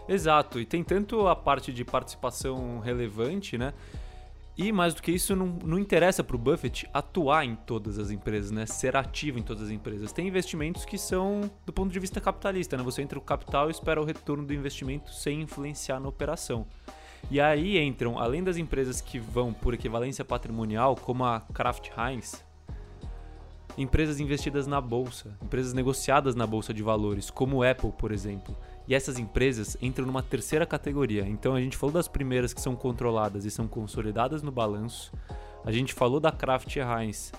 Exato, 0.10 0.60
e 0.60 0.66
tem 0.66 0.84
tanto 0.84 1.28
a 1.28 1.36
parte 1.36 1.72
de 1.72 1.86
participação 1.86 2.80
relevante, 2.80 3.58
né? 3.58 3.72
E 4.58 4.72
mais 4.72 4.94
do 4.94 5.02
que 5.02 5.12
isso, 5.12 5.36
não, 5.36 5.48
não 5.64 5.80
interessa 5.80 6.24
para 6.24 6.36
o 6.36 6.40
Buffett 6.40 6.88
atuar 6.94 7.46
em 7.46 7.56
todas 7.56 7.98
as 7.98 8.12
empresas, 8.12 8.52
né? 8.52 8.66
Ser 8.66 8.96
ativo 8.96 9.40
em 9.40 9.42
todas 9.42 9.64
as 9.64 9.70
empresas. 9.70 10.12
Tem 10.12 10.28
investimentos 10.28 10.84
que 10.84 10.98
são 10.98 11.50
do 11.66 11.72
ponto 11.72 11.92
de 11.92 12.00
vista 12.00 12.20
capitalista, 12.20 12.76
né? 12.76 12.84
Você 12.84 13.02
entra 13.02 13.18
o 13.18 13.22
capital 13.22 13.70
e 13.70 13.72
espera 13.72 14.02
o 14.02 14.06
retorno 14.06 14.46
do 14.46 14.54
investimento 14.54 15.14
sem 15.14 15.42
influenciar 15.42 16.00
na 16.00 16.10
operação. 16.10 16.68
E 17.30 17.40
aí 17.40 17.78
entram, 17.80 18.20
além 18.20 18.44
das 18.44 18.58
empresas 18.58 19.00
que 19.00 19.20
vão 19.20 19.54
por 19.54 19.74
equivalência 19.74 20.26
patrimonial, 20.26 20.96
como 20.96 21.24
a 21.24 21.40
Kraft 21.40 21.90
Heinz, 21.98 22.44
empresas 23.78 24.20
investidas 24.20 24.68
na 24.68 24.82
bolsa, 24.82 25.38
empresas 25.42 25.74
negociadas 25.74 26.36
na 26.36 26.46
bolsa 26.46 26.74
de 26.74 26.84
valores, 26.84 27.30
como 27.30 27.64
Apple, 27.64 27.92
por 27.98 28.12
exemplo. 28.12 28.56
E 28.92 28.94
essas 28.94 29.18
empresas 29.18 29.78
entram 29.82 30.06
numa 30.06 30.22
terceira 30.22 30.66
categoria. 30.66 31.26
Então 31.26 31.56
a 31.56 31.62
gente 31.62 31.78
falou 31.78 31.94
das 31.94 32.10
primeiras 32.10 32.54
que 32.54 32.60
são 32.60 32.76
controladas 32.76 33.46
e 33.46 33.50
são 33.50 33.66
consolidadas 33.66 34.44
no 34.44 34.52
balanço. 34.52 35.14
A 35.64 35.72
gente 35.72 35.94
falou 35.94 36.20
da 36.20 36.30
Kraft 36.30 36.76
Heinz, 36.76 37.32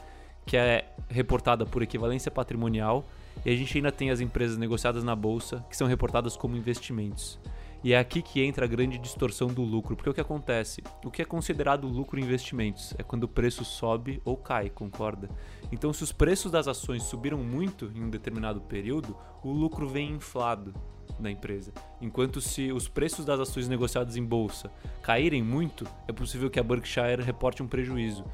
que 0.46 0.56
é 0.56 0.90
reportada 1.10 1.66
por 1.66 1.82
equivalência 1.82 2.30
patrimonial, 2.30 3.04
e 3.44 3.50
a 3.50 3.54
gente 3.54 3.76
ainda 3.76 3.92
tem 3.92 4.08
as 4.10 4.20
empresas 4.20 4.56
negociadas 4.56 5.04
na 5.04 5.14
bolsa, 5.14 5.62
que 5.68 5.76
são 5.76 5.86
reportadas 5.86 6.38
como 6.38 6.56
investimentos. 6.56 7.38
E 7.84 7.92
é 7.92 7.98
aqui 7.98 8.22
que 8.22 8.42
entra 8.42 8.64
a 8.64 8.68
grande 8.68 8.96
distorção 8.96 9.48
do 9.48 9.60
lucro, 9.60 9.94
porque 9.94 10.08
o 10.08 10.14
que 10.14 10.22
acontece? 10.22 10.82
O 11.04 11.10
que 11.10 11.20
é 11.20 11.24
considerado 11.26 11.86
lucro 11.86 12.18
em 12.18 12.22
investimentos 12.22 12.94
é 12.96 13.02
quando 13.02 13.24
o 13.24 13.28
preço 13.28 13.62
sobe 13.62 14.22
ou 14.24 14.38
cai, 14.38 14.70
concorda? 14.70 15.28
Então, 15.70 15.92
se 15.92 16.02
os 16.02 16.12
preços 16.12 16.50
das 16.50 16.66
ações 16.66 17.02
subiram 17.02 17.36
muito 17.36 17.92
em 17.94 18.04
um 18.04 18.08
determinado 18.08 18.62
período, 18.62 19.14
o 19.42 19.50
lucro 19.50 19.86
vem 19.86 20.12
inflado 20.12 20.72
da 21.18 21.30
empresa. 21.30 21.72
Enquanto 22.00 22.40
se 22.40 22.72
os 22.72 22.88
preços 22.88 23.24
das 23.24 23.40
ações 23.40 23.68
negociadas 23.68 24.16
em 24.16 24.24
bolsa 24.24 24.70
caírem 25.02 25.42
muito, 25.42 25.86
é 26.08 26.12
possível 26.12 26.50
que 26.50 26.60
a 26.60 26.62
Berkshire 26.62 27.22
reporte 27.22 27.62
um 27.62 27.68
prejuízo. 27.68 28.24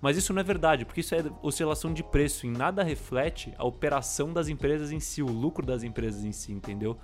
Mas 0.00 0.16
isso 0.16 0.32
não 0.32 0.40
é 0.40 0.44
verdade, 0.44 0.84
porque 0.84 1.00
isso 1.00 1.14
é 1.14 1.24
oscilação 1.42 1.92
de 1.92 2.02
preço, 2.02 2.46
em 2.46 2.50
nada 2.50 2.82
reflete 2.82 3.52
a 3.56 3.64
operação 3.64 4.32
das 4.32 4.48
empresas 4.48 4.92
em 4.92 5.00
si, 5.00 5.22
o 5.22 5.26
lucro 5.26 5.64
das 5.64 5.82
empresas 5.82 6.24
em 6.24 6.32
si, 6.32 6.52
entendeu? 6.52 6.98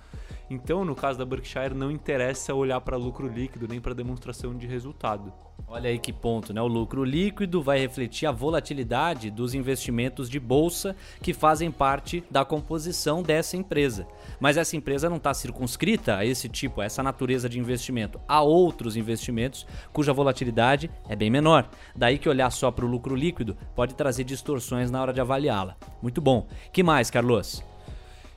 Então, 0.53 0.85
no 0.85 0.93
caso 0.93 1.17
da 1.17 1.25
Berkshire, 1.25 1.73
não 1.73 1.89
interessa 1.89 2.53
olhar 2.53 2.79
para 2.79 2.95
lucro 2.95 3.27
líquido 3.27 3.67
nem 3.67 3.81
para 3.81 3.95
demonstração 3.95 4.55
de 4.55 4.67
resultado. 4.67 5.33
Olha 5.67 5.89
aí 5.89 5.97
que 5.97 6.13
ponto, 6.13 6.53
né? 6.53 6.61
O 6.61 6.67
lucro 6.67 7.03
líquido 7.03 7.59
vai 7.63 7.79
refletir 7.79 8.27
a 8.27 8.31
volatilidade 8.31 9.31
dos 9.31 9.55
investimentos 9.55 10.29
de 10.29 10.39
bolsa 10.39 10.95
que 11.23 11.33
fazem 11.33 11.71
parte 11.71 12.23
da 12.29 12.45
composição 12.45 13.23
dessa 13.23 13.57
empresa. 13.57 14.07
Mas 14.39 14.55
essa 14.55 14.77
empresa 14.77 15.09
não 15.09 15.17
está 15.17 15.33
circunscrita 15.33 16.17
a 16.17 16.25
esse 16.25 16.47
tipo, 16.47 16.81
a 16.81 16.85
essa 16.85 17.01
natureza 17.01 17.49
de 17.49 17.57
investimento. 17.57 18.21
Há 18.27 18.43
outros 18.43 18.95
investimentos 18.95 19.65
cuja 19.91 20.13
volatilidade 20.13 20.91
é 21.09 21.15
bem 21.15 21.31
menor. 21.31 21.67
Daí 21.95 22.19
que 22.19 22.29
olhar 22.29 22.51
só 22.51 22.69
para 22.69 22.85
o 22.85 22.87
lucro 22.89 23.15
líquido 23.15 23.57
pode 23.75 23.95
trazer 23.95 24.23
distorções 24.23 24.91
na 24.91 25.01
hora 25.01 25.13
de 25.13 25.19
avaliá-la. 25.19 25.75
Muito 25.99 26.21
bom. 26.21 26.45
Que 26.71 26.83
mais, 26.83 27.09
Carlos? 27.09 27.72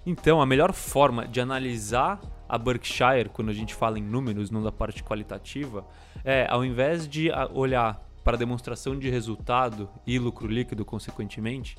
Então, 0.07 0.41
a 0.41 0.47
melhor 0.47 0.73
forma 0.73 1.27
de 1.27 1.41
analisar 1.41 2.21
a 2.49 2.57
Berkshire, 2.57 3.29
quando 3.33 3.49
a 3.49 3.53
gente 3.53 3.75
fala 3.75 3.99
em 3.99 4.03
números, 4.03 4.53
não 4.53 4.63
da 4.63 4.71
parte 4.71 5.03
qualitativa, 5.03 5.85
é 6.25 6.47
ao 6.49 6.65
invés 6.65 7.09
de 7.09 7.29
olhar 7.53 8.01
para 8.23 8.37
a 8.37 8.39
demonstração 8.39 8.97
de 8.97 9.11
resultado 9.11 9.91
e 10.07 10.17
lucro 10.17 10.47
líquido, 10.47 10.85
consequentemente, 10.85 11.77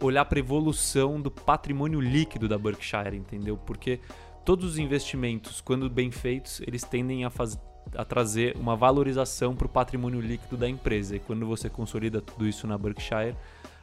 olhar 0.00 0.24
para 0.24 0.38
a 0.38 0.40
evolução 0.40 1.20
do 1.20 1.30
patrimônio 1.30 2.00
líquido 2.00 2.48
da 2.48 2.58
Berkshire, 2.58 3.16
entendeu? 3.16 3.56
Porque 3.56 4.00
todos 4.44 4.64
os 4.64 4.78
investimentos, 4.78 5.60
quando 5.60 5.88
bem 5.88 6.10
feitos, 6.10 6.60
eles 6.66 6.82
tendem 6.82 7.24
a, 7.24 7.30
faz... 7.30 7.56
a 7.94 8.04
trazer 8.04 8.56
uma 8.56 8.74
valorização 8.74 9.54
para 9.54 9.66
o 9.66 9.70
patrimônio 9.70 10.20
líquido 10.20 10.56
da 10.56 10.68
empresa. 10.68 11.14
E 11.14 11.20
quando 11.20 11.46
você 11.46 11.70
consolida 11.70 12.20
tudo 12.20 12.44
isso 12.44 12.66
na 12.66 12.76
Berkshire, 12.76 13.36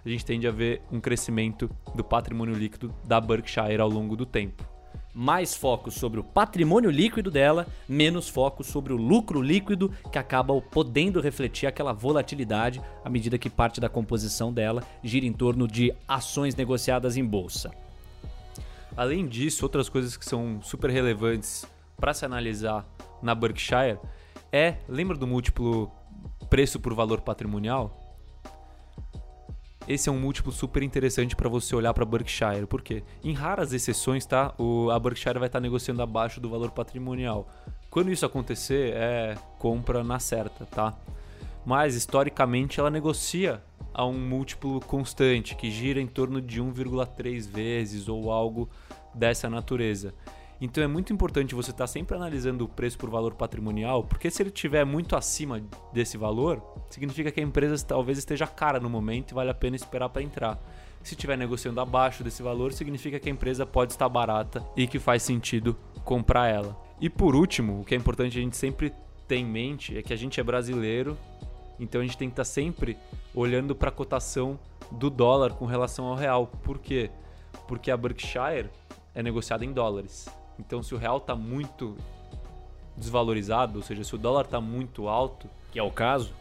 a 0.06 0.10
gente 0.10 0.26
tende 0.26 0.48
a 0.48 0.52
ver 0.52 0.82
um 0.92 1.00
crescimento 1.00 1.70
do 1.96 2.04
patrimônio 2.04 2.56
líquido 2.56 2.94
da 3.06 3.20
Berkshire 3.20 3.82
ao 3.82 3.90
longo 3.90 4.16
do 4.16 4.26
tempo. 4.26 4.64
Mais 5.14 5.56
foco 5.56 5.92
sobre 5.92 6.20
o 6.20 6.24
patrimônio 6.24 6.90
líquido 6.90 7.32
dela, 7.32 7.68
menos 7.88 8.30
foco 8.30 8.64
sobre 8.64 8.94
o 8.94 8.98
lucro 8.98 9.42
líquido, 9.42 9.92
que 10.12 10.20
acaba 10.20 10.60
podendo 10.62 11.20
refletir 11.20 11.68
aquela 11.68 11.92
volatilidade 11.92 12.82
à 13.04 13.10
medida 13.10 13.38
que 13.38 13.50
parte 13.50 13.82
da 13.82 13.90
composição 13.90 14.54
dela 14.54 14.84
gira 15.04 15.26
em 15.26 15.34
torno 15.34 15.68
de 15.68 15.94
ações 16.08 16.56
negociadas 16.56 17.18
em 17.18 17.26
bolsa. 17.26 17.72
Além 18.96 19.28
disso, 19.28 19.66
outras 19.66 19.90
coisas 19.90 20.16
que 20.16 20.26
são 20.26 20.62
super 20.62 20.90
relevantes 20.90 21.66
para 21.98 22.14
se 22.14 22.24
analisar 22.24 22.86
na 23.22 23.34
Berkshire 23.36 23.98
é, 24.52 24.78
lembra 24.88 25.18
do 25.18 25.28
múltiplo 25.28 25.92
preço 26.50 26.80
por 26.80 26.94
valor 26.94 27.22
patrimonial? 27.22 27.99
Esse 29.90 30.08
é 30.08 30.12
um 30.12 30.20
múltiplo 30.20 30.52
super 30.52 30.84
interessante 30.84 31.36
para 31.36 31.50
você 31.50 31.76
olhar 31.76 31.96
para 31.96 32.06
Berkshire, 32.06 32.68
porque 32.68 33.04
em 33.24 33.34
raras 33.34 33.74
exceções, 33.74 34.24
tá, 34.24 34.54
o, 34.56 34.92
a 34.92 35.00
Berkshire 35.00 35.40
vai 35.40 35.48
estar 35.48 35.58
tá 35.58 35.62
negociando 35.64 36.04
abaixo 36.04 36.40
do 36.40 36.48
valor 36.48 36.70
patrimonial. 36.70 37.50
Quando 37.90 38.12
isso 38.12 38.24
acontecer, 38.24 38.94
é 38.94 39.36
compra 39.58 40.04
na 40.04 40.20
certa, 40.20 40.64
tá? 40.68 40.96
Mas 41.66 41.96
historicamente 41.96 42.80
ela 42.80 42.92
negocia 42.92 43.64
a 43.92 44.06
um 44.06 44.14
múltiplo 44.14 44.80
constante 44.82 45.56
que 45.56 45.72
gira 45.72 46.00
em 46.00 46.06
torno 46.06 46.40
de 46.40 46.62
1,3 46.62 47.50
vezes 47.50 48.08
ou 48.08 48.32
algo 48.32 48.70
dessa 49.16 49.50
natureza. 49.50 50.14
Então 50.62 50.84
é 50.84 50.88
muito 50.88 51.14
importante 51.14 51.56
você 51.56 51.72
estar 51.72 51.84
tá 51.84 51.88
sempre 51.88 52.16
analisando 52.16 52.66
o 52.66 52.68
preço 52.68 52.98
por 52.98 53.10
valor 53.10 53.34
patrimonial, 53.34 54.04
porque 54.04 54.30
se 54.30 54.42
ele 54.44 54.50
estiver 54.50 54.86
muito 54.86 55.16
acima 55.16 55.62
desse 55.94 56.18
valor, 56.18 56.62
significa 56.90 57.32
que 57.32 57.40
a 57.40 57.44
empresa 57.44 57.84
talvez 57.86 58.18
esteja 58.18 58.46
cara 58.46 58.80
no 58.80 58.90
momento 58.90 59.32
e 59.32 59.34
vale 59.34 59.50
a 59.50 59.54
pena 59.54 59.76
esperar 59.76 60.10
para 60.10 60.22
entrar. 60.22 60.60
Se 61.02 61.14
estiver 61.14 61.38
negociando 61.38 61.80
abaixo 61.80 62.24
desse 62.24 62.44
valor, 62.44 62.74
significa 62.74 63.20
que 63.20 63.30
a 63.30 63.32
empresa 63.32 63.66
pode 63.66 63.94
estar 63.94 64.10
barata 64.10 64.62
e 64.76 64.86
que 64.86 65.00
faz 65.00 65.24
sentido 65.24 65.78
comprar 66.04 66.48
ela. 66.48 66.78
E 67.00 67.10
por 67.10 67.36
último, 67.36 67.80
o 67.80 67.86
que 67.86 67.96
é 67.96 67.98
importante 67.98 68.38
a 68.38 68.42
gente 68.42 68.58
sempre 68.58 68.94
ter 69.26 69.38
em 69.38 69.46
mente 69.46 69.98
é 69.98 70.02
que 70.02 70.12
a 70.12 70.18
gente 70.18 70.42
é 70.42 70.44
brasileiro, 70.44 71.18
então 71.80 72.02
a 72.02 72.04
gente 72.04 72.18
tem 72.18 72.28
que 72.28 72.34
estar 72.34 72.44
sempre 72.44 72.98
olhando 73.34 73.74
para 73.74 73.88
a 73.88 73.94
cotação 73.94 74.60
do 74.92 75.10
dólar 75.10 75.54
com 75.54 75.66
relação 75.66 76.06
ao 76.06 76.16
real. 76.16 76.48
Por 76.48 76.80
quê? 76.80 77.10
Porque 77.66 77.90
a 77.90 77.96
Berkshire 77.96 78.70
é 79.16 79.24
negociada 79.24 79.64
em 79.64 79.72
dólares. 79.72 80.28
Então, 80.60 80.84
se 80.84 80.94
o 80.94 80.98
real 80.98 81.18
está 81.18 81.36
muito 81.36 81.98
desvalorizado, 82.96 83.78
ou 83.78 83.84
seja, 83.84 84.04
se 84.04 84.14
o 84.14 84.18
dólar 84.18 84.46
está 84.46 84.60
muito 84.60 85.08
alto, 85.08 85.50
que 85.72 85.80
é 85.80 85.84
o 85.84 85.90
caso, 85.90 86.34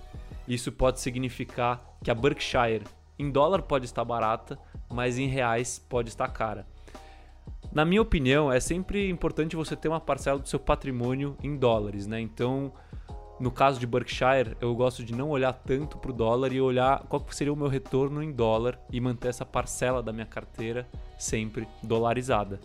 isso 0.46 0.72
pode 0.72 1.00
significar 1.00 1.80
que 2.02 2.10
a 2.10 2.14
Berkshire 2.14 2.84
em 3.18 3.30
dólar 3.30 3.62
pode 3.62 3.84
estar 3.84 4.04
barata, 4.04 4.58
mas 4.92 5.18
em 5.18 5.28
reais 5.28 5.78
pode 5.88 6.08
estar 6.08 6.28
cara. 6.28 6.66
Na 7.72 7.84
minha 7.84 8.02
opinião, 8.02 8.50
é 8.50 8.60
sempre 8.60 9.08
importante 9.08 9.54
você 9.54 9.76
ter 9.76 9.88
uma 9.88 10.00
parcela 10.00 10.38
do 10.38 10.48
seu 10.48 10.58
patrimônio 10.58 11.36
em 11.42 11.56
dólares, 11.56 12.06
né? 12.06 12.20
Então, 12.20 12.72
no 13.38 13.50
caso 13.50 13.78
de 13.78 13.86
Berkshire, 13.86 14.56
eu 14.60 14.74
gosto 14.74 15.04
de 15.04 15.14
não 15.14 15.30
olhar 15.30 15.52
tanto 15.52 15.98
para 15.98 16.10
o 16.10 16.14
dólar 16.14 16.52
e 16.52 16.60
olhar 16.60 17.04
qual 17.08 17.24
seria 17.30 17.52
o 17.52 17.56
meu 17.56 17.68
retorno 17.68 18.22
em 18.22 18.32
dólar 18.32 18.80
e 18.90 19.00
manter 19.00 19.28
essa 19.28 19.44
parcela 19.44 20.02
da 20.02 20.12
minha 20.12 20.26
carteira 20.26 20.88
sempre 21.18 21.68
dolarizada. 21.82 22.58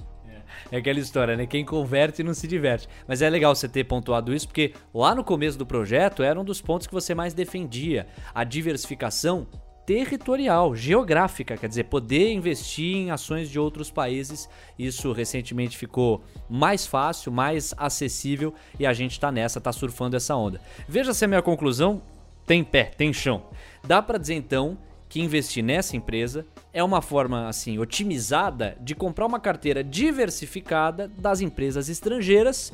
É 0.72 0.78
aquela 0.78 1.00
história, 1.00 1.36
né? 1.36 1.46
Quem 1.46 1.66
converte 1.66 2.24
não 2.24 2.34
se 2.34 2.48
diverte. 2.48 2.88
Mas 3.08 3.22
é 3.22 3.30
legal 3.30 3.56
você 3.56 3.68
ter 3.68 3.84
pontuado 3.84 4.34
isso, 4.34 4.48
porque 4.48 4.74
lá 4.94 5.14
no 5.14 5.24
começo 5.24 5.58
do 5.58 5.66
projeto 5.66 6.24
era 6.24 6.40
um 6.40 6.44
dos 6.44 6.62
pontos 6.62 6.88
que 6.88 6.94
você 6.94 7.14
mais 7.14 7.34
defendia. 7.34 8.08
A 8.34 8.44
diversificação 8.44 9.48
territorial, 9.86 10.76
geográfica, 10.76 11.58
quer 11.58 11.68
dizer, 11.68 11.86
poder 11.86 12.32
investir 12.32 12.96
em 12.96 13.12
ações 13.12 13.50
de 13.50 13.60
outros 13.60 13.92
países. 13.92 14.50
Isso 14.80 15.12
recentemente 15.12 15.78
ficou 15.78 16.24
mais 16.50 16.86
fácil, 16.86 17.32
mais 17.32 17.74
acessível 17.78 18.54
e 18.80 18.86
a 18.86 18.94
gente 18.94 19.12
está 19.12 19.32
nessa, 19.32 19.60
está 19.60 19.72
surfando 19.72 20.16
essa 20.16 20.36
onda. 20.36 20.62
Veja 20.88 21.14
se 21.14 21.26
a 21.26 21.28
minha 21.28 21.42
conclusão 21.42 22.02
tem 22.46 22.64
pé, 22.64 22.86
tem 22.86 23.12
chão. 23.12 23.44
Dá 23.86 24.02
para 24.02 24.18
dizer 24.18 24.36
então 24.36 24.78
que 25.14 25.22
investir 25.22 25.64
nessa 25.64 25.96
empresa 25.96 26.44
é 26.74 26.84
uma 26.84 27.00
forma 27.00 27.48
assim 27.48 27.78
otimizada 27.78 28.76
de 28.82 28.96
comprar 28.96 29.28
uma 29.28 29.40
carteira 29.40 29.84
diversificada 29.84 31.08
das 31.08 31.40
empresas 31.40 31.88
estrangeiras, 31.88 32.74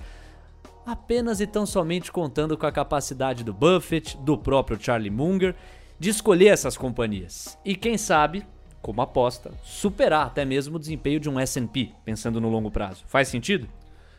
apenas 0.86 1.41
e 1.41 1.45
tão 1.45 1.65
somente 1.65 2.13
contando 2.13 2.58
com 2.58 2.65
a 2.65 2.71
capacidade 2.71 3.43
do 3.43 3.54
Buffett, 3.54 4.15
do 4.19 4.38
próprio 4.38 4.82
Charlie 4.82 5.10
Munger, 5.10 5.54
de 5.99 6.10
escolher 6.10 6.47
essas 6.47 6.78
companhias. 6.78 7.58
E 7.65 7.75
quem 7.75 7.97
sabe, 7.97 8.47
como 8.82 9.02
aposta, 9.02 9.52
superar 9.62 10.28
até 10.28 10.45
mesmo 10.45 10.78
o 10.78 10.80
desempenho 10.80 11.19
de 11.19 11.30
um 11.30 11.38
S&P, 11.38 11.91
pensando 12.06 12.39
no 12.39 12.47
longo 12.47 12.71
prazo. 12.71 13.04
Faz 13.06 13.28
sentido? 13.28 13.67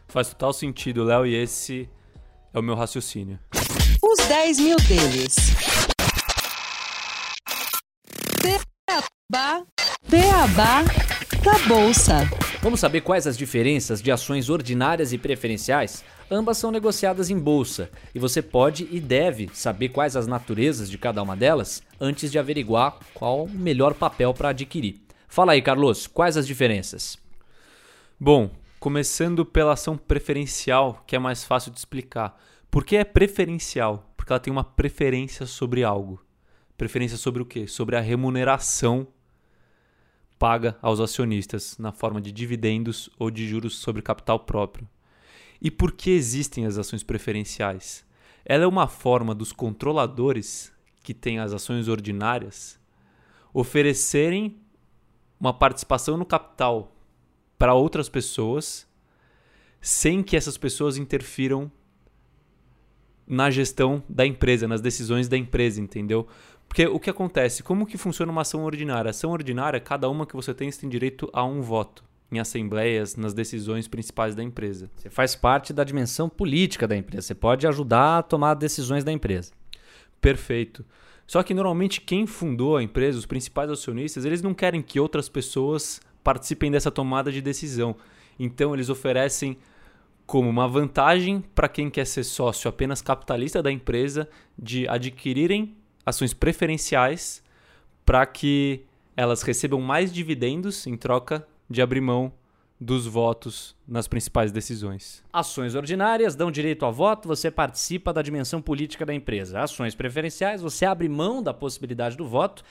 Faz 0.08 0.28
total 0.28 0.52
sentido, 0.52 1.04
Léo, 1.04 1.24
e 1.24 1.34
esse 1.34 1.88
é 2.52 2.58
o 2.58 2.62
meu 2.62 2.74
raciocínio. 2.74 3.38
Os 4.02 4.18
10 4.28 4.60
mil 4.60 4.76
deles. 4.76 5.36
Beabá, 8.42 9.64
beabá 10.08 10.82
da 11.44 11.68
Bolsa. 11.68 12.28
Vamos 12.62 12.80
saber 12.80 13.02
quais 13.02 13.26
as 13.26 13.36
diferenças 13.36 14.00
de 14.00 14.10
ações 14.10 14.48
ordinárias 14.48 15.12
e 15.12 15.18
preferenciais? 15.18 16.02
Ambas 16.30 16.58
são 16.58 16.70
negociadas 16.70 17.28
em 17.28 17.38
bolsa 17.38 17.90
e 18.14 18.18
você 18.18 18.40
pode 18.40 18.88
e 18.90 18.98
deve 18.98 19.50
saber 19.52 19.90
quais 19.90 20.16
as 20.16 20.26
naturezas 20.26 20.90
de 20.90 20.96
cada 20.96 21.22
uma 21.22 21.36
delas 21.36 21.82
antes 22.00 22.32
de 22.32 22.38
averiguar 22.38 22.98
qual 23.12 23.44
o 23.44 23.48
melhor 23.48 23.94
papel 23.94 24.32
para 24.32 24.50
adquirir. 24.50 25.00
Fala 25.28 25.52
aí, 25.52 25.62
Carlos, 25.62 26.06
quais 26.06 26.36
as 26.36 26.46
diferenças? 26.46 27.18
Bom, 28.18 28.50
começando 28.78 29.44
pela 29.44 29.74
ação 29.74 29.96
preferencial, 29.96 31.04
que 31.06 31.14
é 31.14 31.18
mais 31.18 31.44
fácil 31.44 31.70
de 31.70 31.78
explicar. 31.78 32.38
Por 32.70 32.84
que 32.84 32.96
é 32.96 33.04
preferencial? 33.04 34.12
Porque 34.16 34.32
ela 34.32 34.40
tem 34.40 34.52
uma 34.52 34.64
preferência 34.64 35.46
sobre 35.46 35.84
algo. 35.84 36.20
Preferência 36.80 37.18
sobre 37.18 37.42
o 37.42 37.44
quê? 37.44 37.66
Sobre 37.66 37.94
a 37.94 38.00
remuneração 38.00 39.06
paga 40.38 40.78
aos 40.80 40.98
acionistas 40.98 41.76
na 41.76 41.92
forma 41.92 42.22
de 42.22 42.32
dividendos 42.32 43.10
ou 43.18 43.30
de 43.30 43.46
juros 43.46 43.76
sobre 43.76 44.00
capital 44.00 44.40
próprio. 44.40 44.88
E 45.60 45.70
por 45.70 45.92
que 45.92 46.08
existem 46.08 46.64
as 46.64 46.78
ações 46.78 47.02
preferenciais? 47.02 48.02
Ela 48.46 48.64
é 48.64 48.66
uma 48.66 48.88
forma 48.88 49.34
dos 49.34 49.52
controladores 49.52 50.72
que 51.02 51.12
têm 51.12 51.38
as 51.38 51.52
ações 51.52 51.86
ordinárias 51.86 52.80
oferecerem 53.52 54.56
uma 55.38 55.52
participação 55.52 56.16
no 56.16 56.24
capital 56.24 56.96
para 57.58 57.74
outras 57.74 58.08
pessoas 58.08 58.88
sem 59.82 60.22
que 60.22 60.34
essas 60.34 60.56
pessoas 60.56 60.96
interfiram 60.96 61.70
na 63.26 63.48
gestão 63.48 64.02
da 64.08 64.26
empresa, 64.26 64.66
nas 64.66 64.80
decisões 64.80 65.28
da 65.28 65.36
empresa, 65.36 65.80
entendeu? 65.80 66.26
Porque 66.70 66.86
o 66.86 67.00
que 67.00 67.10
acontece? 67.10 67.64
Como 67.64 67.84
que 67.84 67.98
funciona 67.98 68.30
uma 68.30 68.42
ação 68.42 68.62
ordinária? 68.62 69.10
ação 69.10 69.32
ordinária, 69.32 69.80
cada 69.80 70.08
uma 70.08 70.24
que 70.24 70.36
você 70.36 70.54
tem, 70.54 70.70
você 70.70 70.80
tem 70.80 70.88
direito 70.88 71.28
a 71.32 71.44
um 71.44 71.60
voto 71.60 72.04
em 72.30 72.38
assembleias, 72.38 73.16
nas 73.16 73.34
decisões 73.34 73.88
principais 73.88 74.36
da 74.36 74.42
empresa. 74.44 74.88
Você 74.94 75.10
faz 75.10 75.34
parte 75.34 75.72
da 75.72 75.82
dimensão 75.82 76.28
política 76.28 76.86
da 76.86 76.96
empresa. 76.96 77.22
Você 77.26 77.34
pode 77.34 77.66
ajudar 77.66 78.18
a 78.18 78.22
tomar 78.22 78.54
decisões 78.54 79.02
da 79.02 79.10
empresa. 79.10 79.50
Perfeito. 80.20 80.86
Só 81.26 81.42
que 81.42 81.52
normalmente 81.52 82.00
quem 82.00 82.24
fundou 82.24 82.76
a 82.76 82.82
empresa, 82.84 83.18
os 83.18 83.26
principais 83.26 83.68
acionistas, 83.68 84.24
eles 84.24 84.40
não 84.40 84.54
querem 84.54 84.80
que 84.80 85.00
outras 85.00 85.28
pessoas 85.28 86.00
participem 86.22 86.70
dessa 86.70 86.90
tomada 86.92 87.32
de 87.32 87.42
decisão. 87.42 87.96
Então 88.38 88.74
eles 88.74 88.88
oferecem 88.88 89.58
como 90.24 90.48
uma 90.48 90.68
vantagem 90.68 91.42
para 91.52 91.68
quem 91.68 91.90
quer 91.90 92.06
ser 92.06 92.22
sócio 92.22 92.68
apenas 92.68 93.02
capitalista 93.02 93.60
da 93.60 93.72
empresa 93.72 94.28
de 94.56 94.86
adquirirem 94.86 95.74
ações 96.04 96.32
preferenciais 96.32 97.42
para 98.04 98.24
que 98.26 98.84
elas 99.16 99.42
recebam 99.42 99.80
mais 99.80 100.12
dividendos 100.12 100.86
em 100.86 100.96
troca 100.96 101.46
de 101.68 101.82
abrir 101.82 102.00
mão 102.00 102.32
dos 102.80 103.06
votos 103.06 103.76
nas 103.90 104.06
principais 104.06 104.52
decisões. 104.52 105.20
Ações 105.32 105.74
ordinárias 105.74 106.36
dão 106.36 106.48
direito 106.48 106.86
a 106.86 106.90
voto, 106.90 107.26
você 107.26 107.50
participa 107.50 108.12
da 108.12 108.22
dimensão 108.22 108.62
política 108.62 109.04
da 109.04 109.12
empresa. 109.12 109.60
Ações 109.60 109.96
preferenciais, 109.96 110.62
você 110.62 110.86
abre 110.86 111.08
mão 111.08 111.42
da 111.42 111.52
possibilidade 111.52 112.16
do 112.16 112.26
voto 112.26 112.62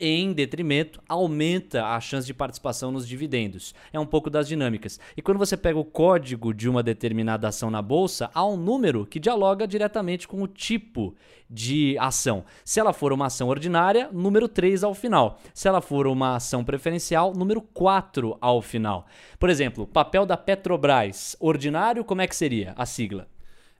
em 0.00 0.32
detrimento, 0.32 1.02
aumenta 1.08 1.86
a 1.86 2.00
chance 2.00 2.26
de 2.26 2.32
participação 2.32 2.92
nos 2.92 3.06
dividendos. 3.06 3.74
É 3.92 3.98
um 3.98 4.06
pouco 4.06 4.30
das 4.30 4.46
dinâmicas. 4.46 5.00
E 5.16 5.22
quando 5.22 5.38
você 5.38 5.56
pega 5.56 5.78
o 5.78 5.84
código 5.84 6.54
de 6.54 6.68
uma 6.68 6.82
determinada 6.82 7.48
ação 7.48 7.70
na 7.70 7.82
bolsa, 7.82 8.30
há 8.32 8.46
um 8.46 8.56
número 8.56 9.04
que 9.04 9.18
dialoga 9.18 9.66
diretamente 9.66 10.28
com 10.28 10.40
o 10.42 10.46
tipo 10.46 11.16
de 11.50 11.96
ação. 11.98 12.44
Se 12.64 12.78
ela 12.78 12.92
for 12.92 13.12
uma 13.12 13.26
ação 13.26 13.48
ordinária, 13.48 14.10
número 14.12 14.46
3 14.48 14.84
ao 14.84 14.94
final. 14.94 15.38
Se 15.54 15.66
ela 15.66 15.80
for 15.80 16.06
uma 16.06 16.36
ação 16.36 16.62
preferencial, 16.62 17.32
número 17.34 17.62
4 17.62 18.36
ao 18.40 18.60
final. 18.60 19.06
Por 19.38 19.48
exemplo, 19.48 19.86
papel 19.86 20.26
da 20.26 20.36
Petrobras, 20.68 21.34
ordinário, 21.40 22.04
como 22.04 22.20
é 22.20 22.26
que 22.26 22.36
seria 22.36 22.74
a 22.76 22.84
sigla? 22.84 23.26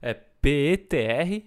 É 0.01 0.15
PETR 0.15 1.43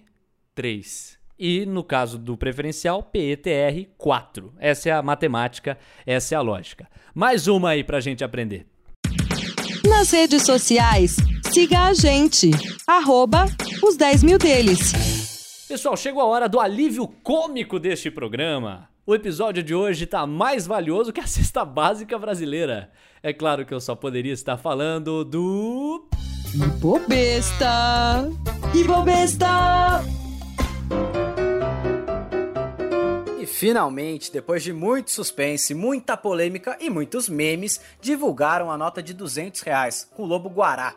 3 0.54 1.18
e 1.36 1.66
no 1.66 1.82
caso 1.82 2.16
do 2.16 2.36
preferencial, 2.36 3.02
PETR 3.02 3.88
4. 3.98 4.54
Essa 4.60 4.90
é 4.90 4.92
a 4.92 5.02
matemática, 5.02 5.76
essa 6.06 6.36
é 6.36 6.38
a 6.38 6.40
lógica. 6.40 6.88
Mais 7.12 7.48
uma 7.48 7.70
aí 7.70 7.82
para 7.82 7.96
a 7.96 8.00
gente 8.00 8.22
aprender. 8.22 8.68
Nas 9.84 10.12
redes 10.12 10.44
sociais, 10.44 11.16
siga 11.52 11.86
a 11.86 11.92
gente, 11.92 12.52
arroba 12.86 13.46
os 13.82 13.96
10 13.96 14.22
mil 14.22 14.38
deles. 14.38 15.66
Pessoal, 15.66 15.96
chegou 15.96 16.22
a 16.22 16.26
hora 16.26 16.48
do 16.48 16.60
alívio 16.60 17.08
cômico 17.08 17.80
deste 17.80 18.12
programa. 18.12 18.91
O 19.04 19.16
episódio 19.16 19.64
de 19.64 19.74
hoje 19.74 20.04
está 20.04 20.24
mais 20.28 20.64
valioso 20.64 21.12
que 21.12 21.20
a 21.20 21.26
cesta 21.26 21.64
básica 21.64 22.16
brasileira. 22.16 22.92
É 23.20 23.32
claro 23.32 23.66
que 23.66 23.74
eu 23.74 23.80
só 23.80 23.96
poderia 23.96 24.32
estar 24.32 24.56
falando 24.56 25.24
do. 25.24 26.08
Ibobesta! 26.54 28.30
Ibobesta! 28.72 30.04
E 33.40 33.44
finalmente, 33.44 34.30
depois 34.32 34.62
de 34.62 34.72
muito 34.72 35.10
suspense, 35.10 35.74
muita 35.74 36.16
polêmica 36.16 36.78
e 36.80 36.88
muitos 36.88 37.28
memes, 37.28 37.80
divulgaram 38.00 38.70
a 38.70 38.78
nota 38.78 39.02
de 39.02 39.12
200 39.12 39.62
reais 39.62 40.08
com 40.14 40.22
o 40.22 40.26
Lobo 40.26 40.48
Guará. 40.48 40.94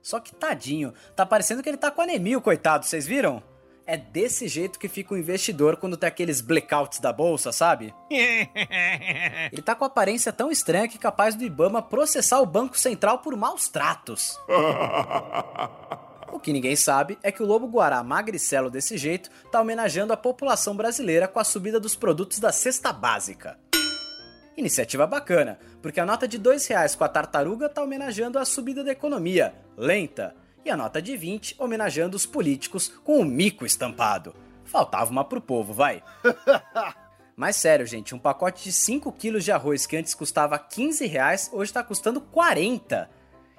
Só 0.00 0.20
que 0.20 0.32
tadinho, 0.32 0.94
tá 1.16 1.26
parecendo 1.26 1.60
que 1.60 1.68
ele 1.68 1.76
tá 1.76 1.90
com 1.90 2.02
anemia, 2.02 2.40
coitado, 2.40 2.86
vocês 2.86 3.04
viram? 3.04 3.42
É 3.90 3.96
desse 3.96 4.46
jeito 4.48 4.78
que 4.78 4.86
fica 4.86 5.14
o 5.14 5.16
investidor 5.16 5.78
quando 5.78 5.96
tem 5.96 6.06
aqueles 6.06 6.42
blackouts 6.42 7.00
da 7.00 7.10
bolsa, 7.10 7.52
sabe? 7.52 7.94
Ele 9.50 9.62
tá 9.62 9.74
com 9.74 9.82
aparência 9.82 10.30
tão 10.30 10.50
estranha 10.50 10.86
que 10.86 10.98
é 10.98 11.00
capaz 11.00 11.34
do 11.34 11.42
Ibama 11.42 11.80
processar 11.80 12.38
o 12.40 12.44
Banco 12.44 12.78
Central 12.78 13.20
por 13.20 13.34
maus 13.34 13.68
tratos. 13.68 14.38
O 16.30 16.38
que 16.38 16.52
ninguém 16.52 16.76
sabe 16.76 17.18
é 17.22 17.32
que 17.32 17.42
o 17.42 17.46
lobo 17.46 17.66
guará 17.66 18.02
magricelo 18.04 18.70
desse 18.70 18.98
jeito 18.98 19.30
tá 19.50 19.62
homenageando 19.62 20.12
a 20.12 20.16
população 20.16 20.76
brasileira 20.76 21.26
com 21.26 21.40
a 21.40 21.44
subida 21.44 21.80
dos 21.80 21.96
produtos 21.96 22.38
da 22.38 22.52
cesta 22.52 22.92
básica. 22.92 23.58
Iniciativa 24.54 25.06
bacana, 25.06 25.58
porque 25.80 25.98
a 25.98 26.04
nota 26.04 26.28
de 26.28 26.36
dois 26.36 26.66
reais 26.66 26.94
com 26.94 27.02
a 27.02 27.08
tartaruga 27.08 27.66
tá 27.66 27.82
homenageando 27.82 28.38
a 28.38 28.44
subida 28.44 28.84
da 28.84 28.92
economia, 28.92 29.54
lenta, 29.74 30.36
e 30.68 30.70
a 30.70 30.76
nota 30.76 31.00
de 31.00 31.16
20 31.16 31.56
homenageando 31.58 32.16
os 32.16 32.26
políticos 32.26 32.88
com 33.02 33.18
o 33.18 33.24
mico 33.24 33.64
estampado. 33.64 34.34
Faltava 34.64 35.10
uma 35.10 35.24
pro 35.24 35.40
povo, 35.40 35.72
vai. 35.72 36.02
Mas 37.34 37.56
sério, 37.56 37.86
gente, 37.86 38.14
um 38.14 38.18
pacote 38.18 38.64
de 38.64 38.72
5 38.72 39.10
quilos 39.12 39.44
de 39.44 39.52
arroz 39.52 39.86
que 39.86 39.96
antes 39.96 40.14
custava 40.14 40.58
15 40.58 41.06
reais, 41.06 41.48
hoje 41.52 41.72
tá 41.72 41.82
custando 41.82 42.20
40. 42.20 43.08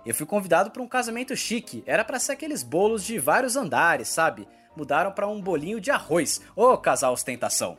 Eu 0.05 0.13
fui 0.13 0.25
convidado 0.25 0.69
para 0.69 0.83
um 0.83 0.87
casamento 0.87 1.35
chique. 1.35 1.83
Era 1.85 2.05
para 2.05 2.19
ser 2.19 2.33
aqueles 2.33 2.61
bolos 2.61 3.03
de 3.03 3.17
vários 3.17 3.55
andares, 3.55 4.07
sabe? 4.09 4.47
Mudaram 4.75 5.11
para 5.11 5.27
um 5.27 5.41
bolinho 5.41 5.81
de 5.81 5.91
arroz. 5.91 6.41
Ô, 6.55 6.77
casal 6.77 7.13
ostentação. 7.13 7.77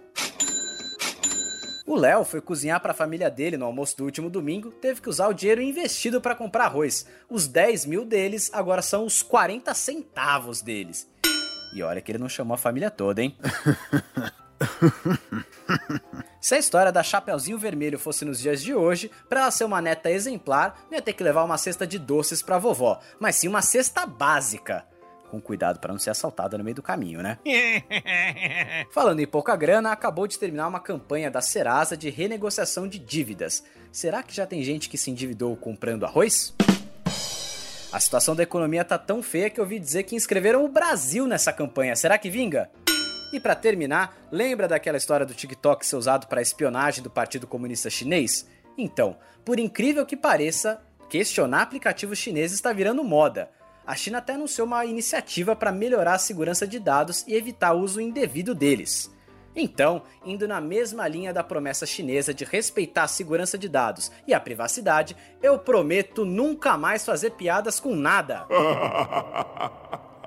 O 1.90 1.96
Léo 1.96 2.24
foi 2.24 2.40
cozinhar 2.40 2.78
para 2.78 2.92
a 2.92 2.94
família 2.94 3.28
dele 3.28 3.56
no 3.56 3.64
almoço 3.64 3.96
do 3.96 4.04
último 4.04 4.30
domingo, 4.30 4.70
teve 4.70 5.00
que 5.00 5.08
usar 5.08 5.26
o 5.26 5.34
dinheiro 5.34 5.60
investido 5.60 6.20
para 6.20 6.36
comprar 6.36 6.66
arroz. 6.66 7.04
Os 7.28 7.48
10 7.48 7.84
mil 7.86 8.04
deles 8.04 8.48
agora 8.52 8.80
são 8.80 9.04
os 9.04 9.24
40 9.24 9.74
centavos 9.74 10.62
deles. 10.62 11.10
E 11.74 11.82
olha 11.82 12.00
que 12.00 12.12
ele 12.12 12.18
não 12.20 12.28
chamou 12.28 12.54
a 12.54 12.58
família 12.58 12.92
toda, 12.92 13.20
hein? 13.20 13.36
Se 16.40 16.54
a 16.54 16.58
história 16.58 16.92
da 16.92 17.02
Chapeuzinho 17.02 17.58
Vermelho 17.58 17.98
fosse 17.98 18.24
nos 18.24 18.38
dias 18.38 18.62
de 18.62 18.72
hoje, 18.72 19.10
para 19.28 19.40
ela 19.40 19.50
ser 19.50 19.64
uma 19.64 19.82
neta 19.82 20.12
exemplar, 20.12 20.84
não 20.88 20.96
ia 20.96 21.02
ter 21.02 21.14
que 21.14 21.24
levar 21.24 21.42
uma 21.42 21.58
cesta 21.58 21.84
de 21.84 21.98
doces 21.98 22.40
pra 22.40 22.56
vovó, 22.56 23.00
mas 23.18 23.34
sim 23.34 23.48
uma 23.48 23.62
cesta 23.62 24.06
básica. 24.06 24.86
Com 25.30 25.40
cuidado 25.40 25.78
para 25.78 25.92
não 25.92 25.98
ser 25.98 26.10
assaltada 26.10 26.58
no 26.58 26.64
meio 26.64 26.74
do 26.74 26.82
caminho, 26.82 27.22
né? 27.22 27.38
Falando 28.90 29.20
em 29.20 29.26
pouca 29.26 29.54
grana, 29.54 29.92
acabou 29.92 30.26
de 30.26 30.36
terminar 30.36 30.66
uma 30.66 30.80
campanha 30.80 31.30
da 31.30 31.40
Serasa 31.40 31.96
de 31.96 32.10
renegociação 32.10 32.88
de 32.88 32.98
dívidas. 32.98 33.62
Será 33.92 34.24
que 34.24 34.34
já 34.34 34.44
tem 34.44 34.62
gente 34.64 34.88
que 34.88 34.98
se 34.98 35.08
endividou 35.08 35.56
comprando 35.56 36.04
arroz? 36.04 36.52
A 37.92 38.00
situação 38.00 38.34
da 38.34 38.42
economia 38.42 38.84
tá 38.84 38.98
tão 38.98 39.22
feia 39.22 39.48
que 39.48 39.60
eu 39.60 39.64
ouvi 39.64 39.78
dizer 39.78 40.02
que 40.02 40.16
inscreveram 40.16 40.64
o 40.64 40.68
Brasil 40.68 41.26
nessa 41.28 41.52
campanha. 41.52 41.94
Será 41.94 42.18
que 42.18 42.28
vinga? 42.28 42.68
E 43.32 43.38
para 43.38 43.54
terminar, 43.54 44.16
lembra 44.32 44.66
daquela 44.66 44.96
história 44.96 45.24
do 45.24 45.34
TikTok 45.34 45.86
ser 45.86 45.94
usado 45.94 46.26
para 46.26 46.42
espionagem 46.42 47.04
do 47.04 47.10
Partido 47.10 47.46
Comunista 47.46 47.88
Chinês? 47.88 48.48
Então, 48.76 49.16
por 49.44 49.60
incrível 49.60 50.04
que 50.04 50.16
pareça, 50.16 50.80
questionar 51.08 51.62
aplicativos 51.62 52.18
chineses 52.18 52.56
está 52.56 52.72
virando 52.72 53.04
moda. 53.04 53.48
A 53.90 53.96
China 53.96 54.18
até 54.18 54.34
anunciou 54.34 54.68
uma 54.68 54.86
iniciativa 54.86 55.56
para 55.56 55.72
melhorar 55.72 56.14
a 56.14 56.18
segurança 56.18 56.64
de 56.64 56.78
dados 56.78 57.24
e 57.26 57.34
evitar 57.34 57.72
o 57.72 57.80
uso 57.80 58.00
indevido 58.00 58.54
deles. 58.54 59.12
Então, 59.52 60.04
indo 60.24 60.46
na 60.46 60.60
mesma 60.60 61.08
linha 61.08 61.32
da 61.32 61.42
promessa 61.42 61.84
chinesa 61.84 62.32
de 62.32 62.44
respeitar 62.44 63.02
a 63.02 63.08
segurança 63.08 63.58
de 63.58 63.68
dados 63.68 64.12
e 64.28 64.32
a 64.32 64.38
privacidade, 64.38 65.16
eu 65.42 65.58
prometo 65.58 66.24
nunca 66.24 66.78
mais 66.78 67.04
fazer 67.04 67.30
piadas 67.30 67.80
com 67.80 67.96
nada. 67.96 68.46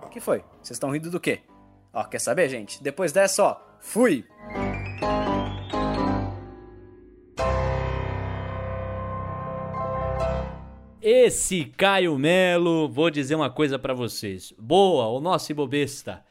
O 0.03 0.09
que 0.11 0.19
foi? 0.19 0.43
Vocês 0.61 0.75
estão 0.75 0.89
rindo 0.89 1.09
do 1.09 1.21
quê? 1.21 1.39
Ó, 1.93 2.03
quer 2.03 2.19
saber, 2.19 2.49
gente? 2.49 2.83
Depois 2.83 3.13
dessa, 3.13 3.45
ó, 3.45 3.57
fui! 3.79 4.25
Esse 11.05 11.65
Caio 11.65 12.17
Melo, 12.17 12.87
vou 12.87 13.09
dizer 13.09 13.35
uma 13.35 13.49
coisa 13.49 13.77
para 13.77 13.93
vocês. 13.93 14.53
Boa, 14.57 15.05
o 15.07 15.19
nosso 15.19 15.51
ibobesta. 15.51 16.23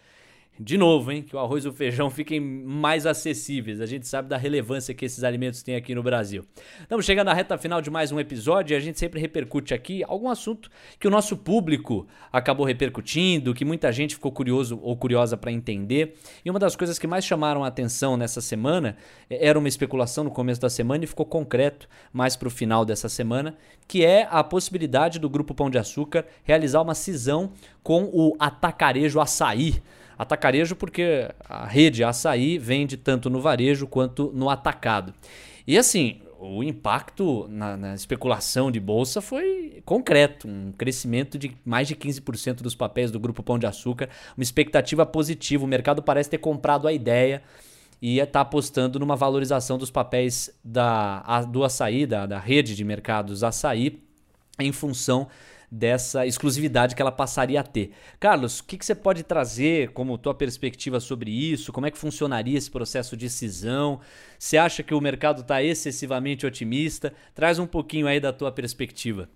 De 0.61 0.77
novo, 0.77 1.11
hein, 1.11 1.23
que 1.23 1.35
o 1.35 1.39
arroz 1.39 1.65
e 1.65 1.69
o 1.69 1.73
feijão 1.73 2.11
fiquem 2.11 2.39
mais 2.39 3.07
acessíveis. 3.07 3.81
A 3.81 3.87
gente 3.87 4.07
sabe 4.07 4.29
da 4.29 4.37
relevância 4.37 4.95
que 4.95 5.03
esses 5.03 5.25
alimentos 5.25 5.63
têm 5.63 5.77
aqui 5.77 5.95
no 5.95 6.03
Brasil. 6.03 6.45
Estamos 6.83 7.07
chegando 7.07 7.29
à 7.29 7.35
reta 7.35 7.57
final 7.57 7.81
de 7.81 7.91
mais 7.91 8.13
um 8.13 8.21
episódio 8.21 8.75
e 8.75 8.77
a 8.77 8.81
gente 8.81 8.99
sempre 8.99 9.19
repercute 9.19 9.73
aqui 9.73 10.05
algum 10.05 10.29
assunto 10.29 10.71
que 11.01 11.09
o 11.09 11.11
nosso 11.11 11.39
público 11.39 12.07
acabou 12.31 12.67
repercutindo, 12.67 13.55
que 13.55 13.65
muita 13.65 13.91
gente 13.91 14.15
ficou 14.15 14.31
curioso 14.31 14.79
ou 14.83 14.95
curiosa 14.95 15.39
para 15.39 15.51
entender. 15.51 16.17
E 16.45 16.51
uma 16.51 16.59
das 16.59 16.77
coisas 16.77 16.99
que 16.99 17.07
mais 17.07 17.25
chamaram 17.25 17.65
a 17.65 17.69
atenção 17.69 18.19
nessa 18.19 18.43
semana 18.43 18.97
eh, 19.31 19.49
era 19.49 19.59
uma 19.59 19.69
especulação 19.69 20.23
no 20.23 20.31
começo 20.31 20.61
da 20.61 20.69
semana 20.69 21.03
e 21.03 21.07
ficou 21.07 21.25
concreto 21.25 21.89
mais 22.13 22.37
para 22.37 22.49
o 22.49 22.51
final 22.51 22.85
dessa 22.85 23.09
semana, 23.09 23.57
que 23.89 24.05
é 24.05 24.29
a 24.31 24.45
possibilidade 24.45 25.19
do 25.19 25.31
Grupo 25.31 25.55
Pão 25.55 25.71
de 25.71 25.79
Açúcar 25.79 26.27
realizar 26.45 26.83
uma 26.83 26.95
cisão 26.95 27.53
com 27.83 28.05
o 28.13 28.37
atacarejo 28.39 29.19
açaí. 29.19 29.83
Atacarejo 30.23 30.77
porque 30.77 31.29
a 31.49 31.67
rede 31.67 32.05
açaí 32.05 32.59
vende 32.59 32.97
tanto 32.97 33.29
no 33.29 33.41
varejo 33.41 33.87
quanto 33.87 34.31
no 34.35 34.49
atacado. 34.49 35.13
E 35.67 35.77
assim, 35.77 36.21
o 36.39 36.63
impacto 36.63 37.47
na, 37.49 37.77
na, 37.77 37.95
especulação 37.95 38.71
de 38.71 38.81
bolsa 38.81 39.21
foi 39.21 39.81
concreto, 39.85 40.49
um 40.49 40.73
crescimento 40.73 41.39
de 41.39 41.57
mais 41.65 41.87
de 41.87 41.95
15% 41.95 42.57
dos 42.57 42.75
papéis 42.75 43.11
do 43.11 43.21
Grupo 43.21 43.43
Pão 43.43 43.59
de 43.59 43.67
Açúcar, 43.67 44.09
uma 44.37 44.43
expectativa 44.43 45.07
positiva. 45.07 45.65
O 45.65 45.69
mercado 45.69 46.03
parece 46.03 46.31
ter 46.31 46.39
comprado 46.39 46.89
a 46.89 46.93
ideia 46.93 47.43
e 48.01 48.19
está 48.19 48.41
apostando 48.41 48.99
numa 48.99 49.15
valorização 49.15 49.79
dos 49.79 49.91
papéis 49.91 50.51
da, 50.65 51.43
do 51.43 51.63
açaí, 51.63 52.07
da, 52.07 52.27
da 52.27 52.41
rede 52.41 52.75
de 52.75 52.85
mercados 52.85 53.45
açaí, 53.45 54.03
em 54.59 54.73
função 54.73 55.29
dessa 55.75 56.27
exclusividade 56.27 56.95
que 56.95 57.01
ela 57.01 57.11
passaria 57.11 57.59
a 57.59 57.63
ter. 57.63 57.93
Carlos, 58.21 58.61
o 58.61 58.65
que, 58.65 58.77
que, 58.77 58.85
você 58.85 58.95
pode 58.95 59.23
trazer 59.23 59.89
como 59.93 60.19
tua 60.19 60.35
perspectiva 60.35 61.01
sobre 61.01 61.31
isso? 61.31 61.73
Como 61.73 61.87
é 61.87 61.91
que 61.91 61.97
funcionaria 61.97 62.59
esse 62.59 62.71
processo 62.71 63.17
de 63.17 63.31
cisão? 63.31 63.99
Você 64.39 64.59
acha 64.59 64.83
que 64.83 64.93
o 64.93 65.01
mercado 65.01 65.41
está 65.41 65.63
excessivamente 65.63 66.45
otimista? 66.45 67.15
Traz 67.35 67.59
um 67.59 67.67
pouquinho 67.67 68.07
aí 68.07 68.21
da 68.21 68.35
tua 68.35 68.53
perspectiva. 68.53 69.31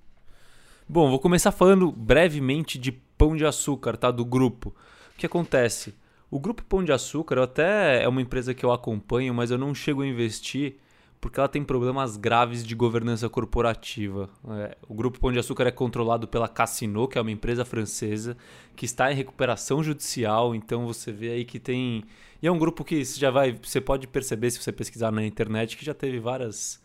Bom, 0.86 1.08
vou 1.08 1.18
começar 1.18 1.52
falando 1.52 1.90
brevemente 1.90 2.78
de 2.78 2.92
Pão 2.92 3.34
de 3.34 3.46
Açúcar, 3.46 3.96
tá? 3.96 4.10
Do 4.10 4.24
grupo. 4.24 4.74
O 5.14 5.18
que 5.18 5.24
acontece? 5.24 5.94
O 6.30 6.38
grupo 6.38 6.62
Pão 6.62 6.84
de 6.84 6.92
Açúcar 6.92 7.38
até 7.38 8.02
é 8.02 8.08
uma 8.08 8.20
empresa 8.20 8.52
que 8.52 8.62
eu 8.62 8.70
acompanho, 8.70 9.32
mas 9.32 9.50
eu 9.50 9.56
não 9.56 9.74
chego 9.74 10.02
a 10.02 10.06
investir 10.06 10.76
porque 11.20 11.40
ela 11.40 11.48
tem 11.48 11.64
problemas 11.64 12.16
graves 12.16 12.64
de 12.64 12.74
governança 12.74 13.28
corporativa. 13.28 14.28
É, 14.48 14.76
o 14.88 14.94
Grupo 14.94 15.18
Pão 15.18 15.32
de 15.32 15.38
Açúcar 15.38 15.66
é 15.66 15.70
controlado 15.70 16.28
pela 16.28 16.48
Cassino, 16.48 17.08
que 17.08 17.18
é 17.18 17.20
uma 17.20 17.30
empresa 17.30 17.64
francesa 17.64 18.36
que 18.74 18.84
está 18.84 19.10
em 19.10 19.14
recuperação 19.14 19.82
judicial, 19.82 20.54
então 20.54 20.86
você 20.86 21.12
vê 21.12 21.30
aí 21.30 21.44
que 21.44 21.58
tem... 21.58 22.04
E 22.42 22.46
é 22.46 22.52
um 22.52 22.58
grupo 22.58 22.84
que 22.84 23.04
você 23.04 23.18
já 23.18 23.30
vai, 23.30 23.58
você 23.60 23.80
pode 23.80 24.06
perceber 24.06 24.50
se 24.50 24.62
você 24.62 24.70
pesquisar 24.70 25.10
na 25.10 25.24
internet 25.24 25.76
que 25.76 25.84
já 25.84 25.94
teve 25.94 26.20
várias 26.20 26.84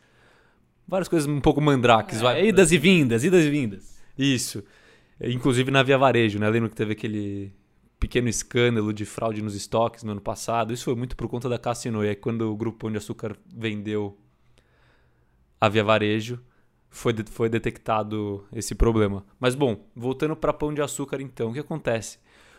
várias 0.87 1.07
coisas 1.07 1.29
um 1.29 1.39
pouco 1.39 1.61
mandrakes, 1.61 2.19
é, 2.19 2.23
vai. 2.23 2.47
Idas 2.47 2.71
e 2.71 2.77
vindas, 2.77 3.23
idas 3.23 3.45
e 3.45 3.49
vindas. 3.49 4.01
Isso. 4.17 4.63
Inclusive 5.21 5.71
na 5.71 5.83
Via 5.83 5.97
Varejo, 5.97 6.39
né? 6.39 6.49
Lembro 6.49 6.69
que 6.69 6.75
teve 6.75 6.93
aquele 6.93 7.53
pequeno 8.01 8.27
escândalo 8.27 8.91
de 8.91 9.05
fraude 9.05 9.43
nos 9.43 9.53
estoques 9.53 10.03
no 10.03 10.13
ano 10.13 10.21
passado. 10.21 10.73
Isso 10.73 10.85
foi 10.85 10.95
muito 10.95 11.15
por 11.15 11.29
conta 11.29 11.47
da 11.47 11.59
Cassino. 11.59 12.03
E 12.03 12.09
aí, 12.09 12.15
quando 12.15 12.51
o 12.51 12.57
Grupo 12.57 12.79
Pão 12.79 12.91
de 12.91 12.97
Açúcar 12.97 13.37
vendeu 13.47 14.17
a 15.59 15.69
Via 15.69 15.83
Varejo, 15.83 16.39
foi, 16.89 17.13
de, 17.13 17.23
foi 17.29 17.47
detectado 17.47 18.43
esse 18.51 18.73
problema. 18.73 19.23
Mas, 19.39 19.53
bom, 19.53 19.85
voltando 19.95 20.35
para 20.35 20.51
Pão 20.51 20.73
de 20.73 20.81
Açúcar, 20.81 21.21
então, 21.21 21.51
o 21.51 21.53
que 21.53 21.59
acontece? 21.59 22.17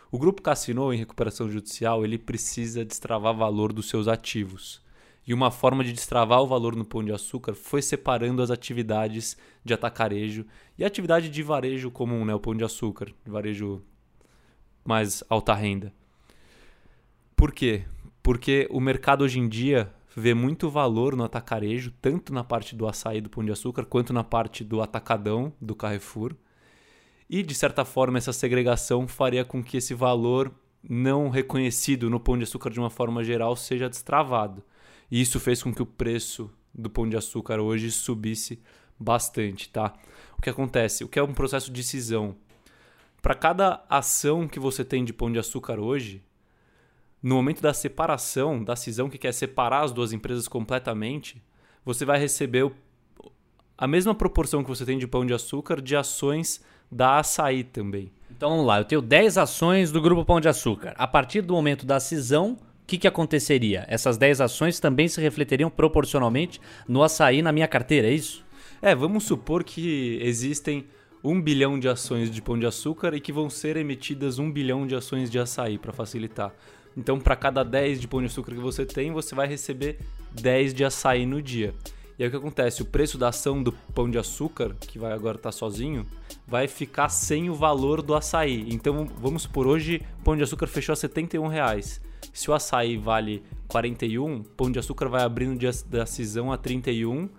O 0.09 0.17
Grupo 0.17 0.41
Cassino, 0.41 0.93
em 0.93 0.97
recuperação 0.97 1.49
judicial, 1.49 2.05
ele 2.05 2.17
precisa 2.17 2.85
destravar 2.85 3.35
valor 3.35 3.73
dos 3.73 3.89
seus 3.89 4.07
ativos. 4.07 4.81
E 5.27 5.33
uma 5.33 5.51
forma 5.51 5.83
de 5.83 5.91
destravar 5.91 6.41
o 6.41 6.47
valor 6.47 6.73
no 6.73 6.85
Pão 6.85 7.03
de 7.03 7.11
Açúcar 7.11 7.53
foi 7.53 7.81
separando 7.81 8.41
as 8.41 8.49
atividades 8.49 9.35
de 9.63 9.73
atacarejo 9.73 10.45
e 10.77 10.85
a 10.85 10.87
atividade 10.87 11.27
de 11.29 11.43
varejo 11.43 11.91
comum, 11.91 12.23
né? 12.23 12.33
o 12.33 12.39
Pão 12.39 12.55
de 12.55 12.63
Açúcar, 12.63 13.09
varejo 13.25 13.81
mais 14.85 15.23
alta 15.29 15.53
renda. 15.53 15.93
Por 17.35 17.51
quê? 17.51 17.83
Porque 18.21 18.67
o 18.71 18.79
mercado 18.79 19.23
hoje 19.23 19.39
em 19.39 19.47
dia 19.47 19.91
vê 20.15 20.33
muito 20.33 20.69
valor 20.69 21.15
no 21.15 21.23
atacarejo, 21.23 21.91
tanto 22.01 22.33
na 22.33 22.43
parte 22.43 22.75
do 22.75 22.87
açaí 22.87 23.19
do 23.19 23.29
Pão 23.29 23.43
de 23.43 23.51
Açúcar, 23.51 23.85
quanto 23.85 24.13
na 24.13 24.23
parte 24.23 24.63
do 24.63 24.81
atacadão 24.81 25.51
do 25.59 25.75
Carrefour. 25.75 26.35
E, 27.29 27.41
de 27.41 27.55
certa 27.55 27.83
forma, 27.83 28.17
essa 28.17 28.31
segregação 28.31 29.07
faria 29.07 29.43
com 29.43 29.63
que 29.63 29.77
esse 29.77 29.93
valor 29.93 30.53
não 30.87 31.29
reconhecido 31.29 32.09
no 32.09 32.19
Pão 32.19 32.37
de 32.37 32.43
Açúcar 32.43 32.69
de 32.69 32.79
uma 32.79 32.89
forma 32.89 33.23
geral 33.23 33.55
seja 33.55 33.89
destravado. 33.89 34.63
E 35.09 35.21
isso 35.21 35.39
fez 35.39 35.63
com 35.63 35.73
que 35.73 35.81
o 35.81 35.85
preço 35.85 36.51
do 36.73 36.89
Pão 36.89 37.07
de 37.07 37.17
Açúcar 37.17 37.59
hoje 37.59 37.91
subisse 37.91 38.61
bastante, 38.99 39.69
tá? 39.69 39.93
O 40.37 40.41
que 40.41 40.49
acontece? 40.49 41.03
O 41.03 41.07
que 41.07 41.19
é 41.19 41.23
um 41.23 41.33
processo 41.33 41.71
de 41.71 41.83
cisão? 41.83 42.35
Para 43.23 43.35
cada 43.35 43.81
ação 43.89 44.49
que 44.49 44.59
você 44.59 44.83
tem 44.83 45.05
de 45.05 45.13
pão 45.13 45.31
de 45.31 45.39
açúcar 45.39 45.79
hoje, 45.79 46.21
no 47.21 47.35
momento 47.35 47.61
da 47.61 47.73
separação, 47.73 48.61
da 48.61 48.75
cisão 48.75 49.09
que 49.09 49.17
quer 49.17 49.31
separar 49.31 49.83
as 49.83 49.93
duas 49.93 50.11
empresas 50.11 50.45
completamente, 50.45 51.41
você 51.85 52.03
vai 52.03 52.19
receber 52.19 52.69
a 53.77 53.87
mesma 53.87 54.13
proporção 54.13 54.61
que 54.61 54.67
você 54.67 54.85
tem 54.85 54.97
de 54.97 55.07
pão 55.07 55.25
de 55.25 55.33
açúcar 55.33 55.81
de 55.81 55.95
ações 55.95 56.61
da 56.91 57.17
açaí 57.19 57.63
também. 57.63 58.11
Então 58.29 58.49
vamos 58.49 58.65
lá, 58.65 58.81
eu 58.81 58.85
tenho 58.85 59.01
10 59.01 59.37
ações 59.37 59.89
do 59.89 60.01
grupo 60.01 60.25
Pão 60.25 60.41
de 60.41 60.49
Açúcar. 60.49 60.93
A 60.97 61.07
partir 61.07 61.39
do 61.39 61.53
momento 61.53 61.85
da 61.85 62.01
cisão, 62.01 62.57
o 62.83 62.85
que, 62.85 62.97
que 62.97 63.07
aconteceria? 63.07 63.85
Essas 63.87 64.17
10 64.17 64.41
ações 64.41 64.81
também 64.81 65.07
se 65.07 65.21
refleteriam 65.21 65.69
proporcionalmente 65.69 66.59
no 66.85 67.01
açaí 67.01 67.41
na 67.41 67.53
minha 67.53 67.69
carteira, 67.69 68.09
é 68.09 68.11
isso? 68.11 68.43
É, 68.81 68.93
vamos 68.93 69.23
supor 69.23 69.63
que 69.63 70.19
existem 70.21 70.85
um 71.23 71.41
bilhão 71.41 71.79
de 71.79 71.87
ações 71.87 72.29
de 72.29 72.41
pão 72.41 72.59
de 72.59 72.65
açúcar 72.65 73.13
e 73.13 73.21
que 73.21 73.31
vão 73.31 73.49
ser 73.49 73.77
emitidas 73.77 74.39
um 74.39 74.51
bilhão 74.51 74.85
de 74.85 74.93
ações 74.93 75.31
de 75.31 75.39
açaí 75.39 75.77
para 75.77 75.93
facilitar. 75.93 76.53
Então, 76.97 77.17
para 77.19 77.35
cada 77.35 77.63
10 77.63 78.01
de 78.01 78.07
pão 78.07 78.19
de 78.19 78.25
açúcar 78.27 78.53
que 78.53 78.59
você 78.59 78.85
tem, 78.85 79.11
você 79.11 79.33
vai 79.33 79.47
receber 79.47 79.99
10 80.33 80.73
de 80.73 80.83
açaí 80.83 81.25
no 81.25 81.41
dia. 81.41 81.73
E 82.19 82.23
aí 82.23 82.27
o 82.27 82.31
que 82.31 82.37
acontece? 82.37 82.81
O 82.81 82.85
preço 82.85 83.17
da 83.17 83.29
ação 83.29 83.63
do 83.63 83.71
pão 83.71 84.09
de 84.09 84.17
açúcar, 84.17 84.75
que 84.79 84.99
vai 84.99 85.13
agora 85.13 85.37
estar 85.37 85.49
tá 85.49 85.57
sozinho, 85.57 86.05
vai 86.45 86.67
ficar 86.67 87.09
sem 87.09 87.49
o 87.49 87.55
valor 87.55 88.01
do 88.01 88.13
açaí. 88.13 88.67
Então, 88.69 89.09
vamos 89.17 89.43
supor, 89.43 89.65
hoje 89.65 90.01
pão 90.23 90.35
de 90.35 90.43
açúcar 90.43 90.67
fechou 90.67 90.93
a 90.93 90.97
71 90.97 91.47
reais. 91.47 92.01
Se 92.33 92.51
o 92.51 92.53
açaí 92.53 92.97
vale 92.97 93.41
41, 93.69 94.43
pão 94.43 94.69
de 94.69 94.77
açúcar 94.77 95.07
vai 95.07 95.23
abrir 95.23 95.47
no 95.47 95.57
dia 95.57 95.71
da 95.87 96.05
cisão 96.05 96.51
a 96.51 96.57
31 96.57 97.29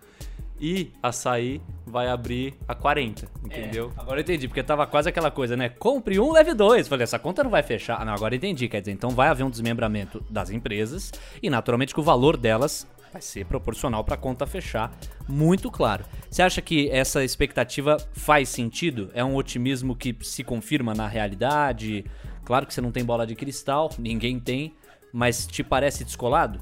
e 0.61 0.93
açaí 1.03 1.61
vai 1.87 2.09
abrir 2.09 2.55
a 2.67 2.75
40, 2.75 3.29
entendeu? 3.45 3.93
É, 3.97 4.01
agora 4.01 4.21
eu 4.21 4.23
entendi, 4.23 4.49
porque 4.49 4.63
tava 4.63 4.87
quase 4.87 5.09
aquela 5.09 5.31
coisa, 5.31 5.57
né? 5.57 5.69
Compre 5.69 6.19
um, 6.19 6.33
leve 6.33 6.55
dois. 6.55 6.89
Falei, 6.89 7.05
essa 7.05 7.19
conta 7.19 7.43
não 7.43 7.51
vai 7.51 7.63
fechar. 7.63 8.01
Ah, 8.01 8.05
não, 8.05 8.15
agora 8.15 8.35
eu 8.35 8.37
entendi. 8.37 8.69
Quer 8.69 8.81
dizer, 8.81 8.93
então 8.93 9.11
vai 9.11 9.29
haver 9.29 9.45
um 9.45 9.51
desmembramento 9.51 10.25
das 10.31 10.51
empresas 10.51 11.13
e 11.43 11.51
naturalmente 11.51 11.93
que 11.93 12.01
o 12.01 12.05
valor 12.05 12.37
delas 12.37 12.87
vai 13.13 13.23
ser 13.23 13.47
proporcional 13.47 14.03
para 14.03 14.17
a 14.17 14.19
conta 14.19 14.45
fechar, 14.45 14.93
muito 15.29 15.71
claro. 15.71 16.05
Você 16.29 16.43
acha 16.43 16.61
que 16.61 16.91
essa 16.91 17.23
expectativa 17.23 17.97
faz 18.13 18.49
sentido? 18.49 19.09
É 19.15 19.25
um 19.25 19.37
otimismo 19.37 19.95
que 19.95 20.17
se 20.23 20.43
confirma 20.43 20.95
na 20.95 21.07
realidade? 21.07 22.05
Claro 22.45 22.67
que 22.67 22.75
você 22.75 22.81
não 22.81 22.91
tem 22.91 23.05
bola 23.05 23.25
de 23.25 23.37
cristal, 23.37 23.89
ninguém 24.01 24.41
tem, 24.41 24.75
mas 25.13 25.47
te 25.47 25.63
parece 25.63 26.05
descolado? 26.05 26.61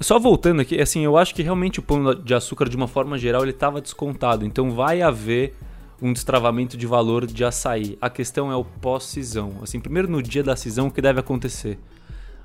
Só 0.00 0.18
voltando 0.18 0.60
aqui, 0.60 0.80
assim, 0.80 1.04
eu 1.04 1.16
acho 1.16 1.34
que 1.34 1.42
realmente 1.42 1.78
o 1.78 1.82
pão 1.82 2.14
de 2.14 2.34
açúcar, 2.34 2.68
de 2.68 2.76
uma 2.76 2.88
forma 2.88 3.18
geral, 3.18 3.42
ele 3.42 3.50
estava 3.50 3.80
descontado. 3.80 4.44
Então 4.44 4.70
vai 4.70 5.02
haver 5.02 5.54
um 6.00 6.12
destravamento 6.12 6.76
de 6.76 6.86
valor 6.86 7.26
de 7.26 7.44
açaí. 7.44 7.96
A 8.00 8.10
questão 8.10 8.50
é 8.50 8.56
o 8.56 8.64
pós-cisão. 8.64 9.58
Assim, 9.62 9.80
primeiro 9.80 10.10
no 10.10 10.22
dia 10.22 10.42
da 10.42 10.56
cisão, 10.56 10.88
o 10.88 10.90
que 10.90 11.00
deve 11.00 11.20
acontecer? 11.20 11.78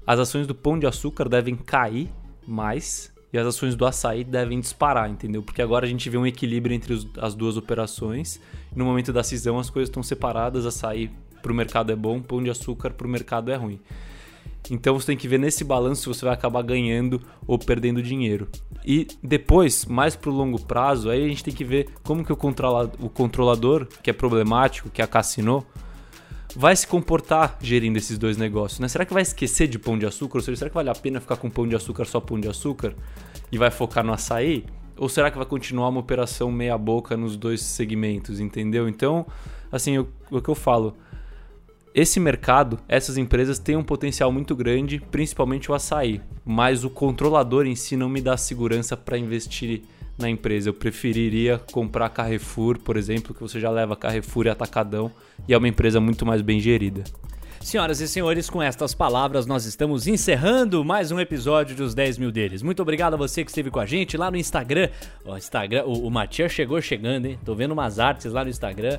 As 0.06 0.20
ações 0.20 0.48
do 0.48 0.56
pão 0.56 0.80
de 0.80 0.88
açúcar 0.88 1.28
devem 1.28 1.56
cair 1.56 2.10
mais 2.48 3.12
e 3.34 3.38
as 3.38 3.46
ações 3.48 3.76
do 3.76 3.86
açaí 3.86 4.24
devem 4.24 4.60
disparar, 4.60 5.10
entendeu? 5.10 5.42
Porque 5.42 5.62
agora 5.62 5.86
a 5.86 5.90
gente 5.90 6.10
vê 6.10 6.18
um 6.18 6.26
equilíbrio 6.26 6.76
entre 6.76 6.94
os, 6.94 7.08
as 7.18 7.34
duas 7.34 7.56
operações. 7.56 8.42
No 8.76 8.84
momento 8.84 9.14
da 9.14 9.24
cisão, 9.24 9.58
as 9.58 9.70
coisas 9.70 9.90
estão 9.90 10.04
separadas. 10.04 10.66
Açaí 10.66 11.10
para 11.42 11.52
o 11.52 11.56
mercado 11.56 11.92
é 11.92 11.96
bom, 11.96 12.22
pão 12.22 12.42
de 12.42 12.50
açúcar 12.50 12.92
para 12.92 13.08
o 13.08 13.10
mercado 13.10 13.52
é 13.52 13.56
ruim. 13.56 13.80
Então 14.70 14.98
você 14.98 15.08
tem 15.08 15.18
que 15.18 15.28
ver 15.28 15.40
nesse 15.40 15.64
balanço 15.64 16.02
se 16.02 16.08
você 16.08 16.26
vai 16.26 16.34
acabar 16.34 16.62
ganhando 16.62 17.22
ou 17.48 17.58
perdendo 17.58 18.02
dinheiro. 18.02 18.48
E 18.86 19.08
depois, 19.22 19.86
mais 19.86 20.16
para 20.16 20.30
o 20.30 20.34
longo 20.34 20.60
prazo, 20.62 21.10
aí 21.10 21.26
a 21.26 21.28
gente 21.28 21.44
tem 21.44 21.54
que 21.54 21.64
ver 21.64 21.90
como 22.04 22.24
que 22.24 22.32
o, 22.32 22.36
o 22.36 23.10
controlador, 23.10 23.88
que 24.02 24.10
é 24.10 24.14
problemático, 24.14 24.90
que 24.90 25.02
é 25.02 25.06
a 25.06 25.08
Cassino, 25.08 25.66
vai 26.56 26.76
se 26.76 26.86
comportar 26.86 27.58
gerindo 27.62 27.98
esses 27.98 28.18
dois 28.18 28.38
negócios. 28.38 28.80
Né? 28.80 28.88
Será 28.88 29.06
que 29.06 29.14
vai 29.14 29.22
esquecer 29.22 29.68
de 29.68 29.80
pão 29.80 29.98
de 29.98 30.06
açúcar? 30.06 30.38
Ou 30.38 30.42
seja, 30.44 30.58
será 30.58 30.70
que 30.70 30.76
vale 30.76 30.90
a 30.90 30.96
pena 30.96 31.20
ficar 31.20 31.38
com 31.38 31.50
pão 31.50 31.68
de 31.68 31.76
açúcar 31.76 32.06
só 32.06 32.20
pão 32.20 32.40
de 32.40 32.48
açúcar 32.48 32.94
e 33.52 33.58
vai 33.58 33.72
focar 33.72 34.04
no 34.04 34.14
açaí? 34.14 34.66
Ou 34.98 35.10
será 35.10 35.32
que 35.32 35.38
vai 35.38 35.46
continuar 35.46 35.90
uma 35.90 36.00
operação 36.00 36.52
meia 36.52 36.78
boca 36.78 37.18
nos 37.18 37.36
dois 37.36 37.62
segmentos, 37.62 38.40
entendeu? 38.40 38.88
Então, 38.88 39.26
assim, 39.72 39.98
o 39.98 40.42
que 40.42 40.50
eu 40.50 40.56
falo 40.56 40.96
Esse 41.94 42.22
mercado, 42.22 42.80
essas 42.88 43.18
empresas 43.18 43.60
têm 43.60 43.76
um 43.76 43.84
potencial 43.84 44.32
muito 44.32 44.56
grande, 44.56 45.02
principalmente 45.12 45.70
o 45.70 45.74
açaí, 45.74 46.22
mas 46.46 46.86
o 46.86 46.90
controlador 46.90 47.66
em 47.66 47.76
si 47.76 47.98
não 47.98 48.08
me 48.08 48.22
dá 48.22 48.38
segurança 48.38 48.96
para 48.96 49.18
investir 49.18 49.82
na 50.18 50.30
empresa. 50.30 50.70
Eu 50.70 50.74
preferiria 50.74 51.60
comprar 51.72 52.08
Carrefour, 52.10 52.80
por 52.80 52.96
exemplo, 52.96 53.34
que 53.34 53.42
você 53.42 53.60
já 53.60 53.70
leva 53.70 53.98
Carrefour 53.98 54.46
e 54.46 54.50
Atacadão 54.50 55.12
e 55.46 55.54
é 55.54 55.58
uma 55.58 55.68
empresa 55.68 56.00
muito 56.00 56.26
mais 56.26 56.42
bem 56.42 56.62
gerida. 56.62 57.04
Senhoras 57.60 58.00
e 58.00 58.08
senhores, 58.08 58.50
com 58.50 58.62
estas 58.62 58.94
palavras 58.94 59.46
nós 59.46 59.66
estamos 59.66 60.08
encerrando 60.08 60.86
mais 60.86 61.12
um 61.12 61.20
episódio 61.20 61.76
dos 61.76 61.94
10 61.94 62.18
mil 62.18 62.32
deles. 62.32 62.64
Muito 62.64 62.82
obrigado 62.82 63.16
a 63.16 63.18
você 63.18 63.44
que 63.44 63.52
esteve 63.52 63.70
com 63.70 63.82
a 63.82 63.86
gente 63.86 64.16
lá 64.16 64.32
no 64.32 64.38
Instagram. 64.38 64.90
O 65.26 65.36
Instagram, 65.36 65.84
o, 65.84 66.08
o 66.08 66.10
Matias 66.10 66.54
chegou 66.54 66.82
chegando, 66.82 67.26
hein? 67.26 67.38
Tô 67.44 67.54
vendo 67.54 67.74
umas 67.74 68.00
artes 68.00 68.32
lá 68.32 68.46
no 68.46 68.50
Instagram 68.50 68.98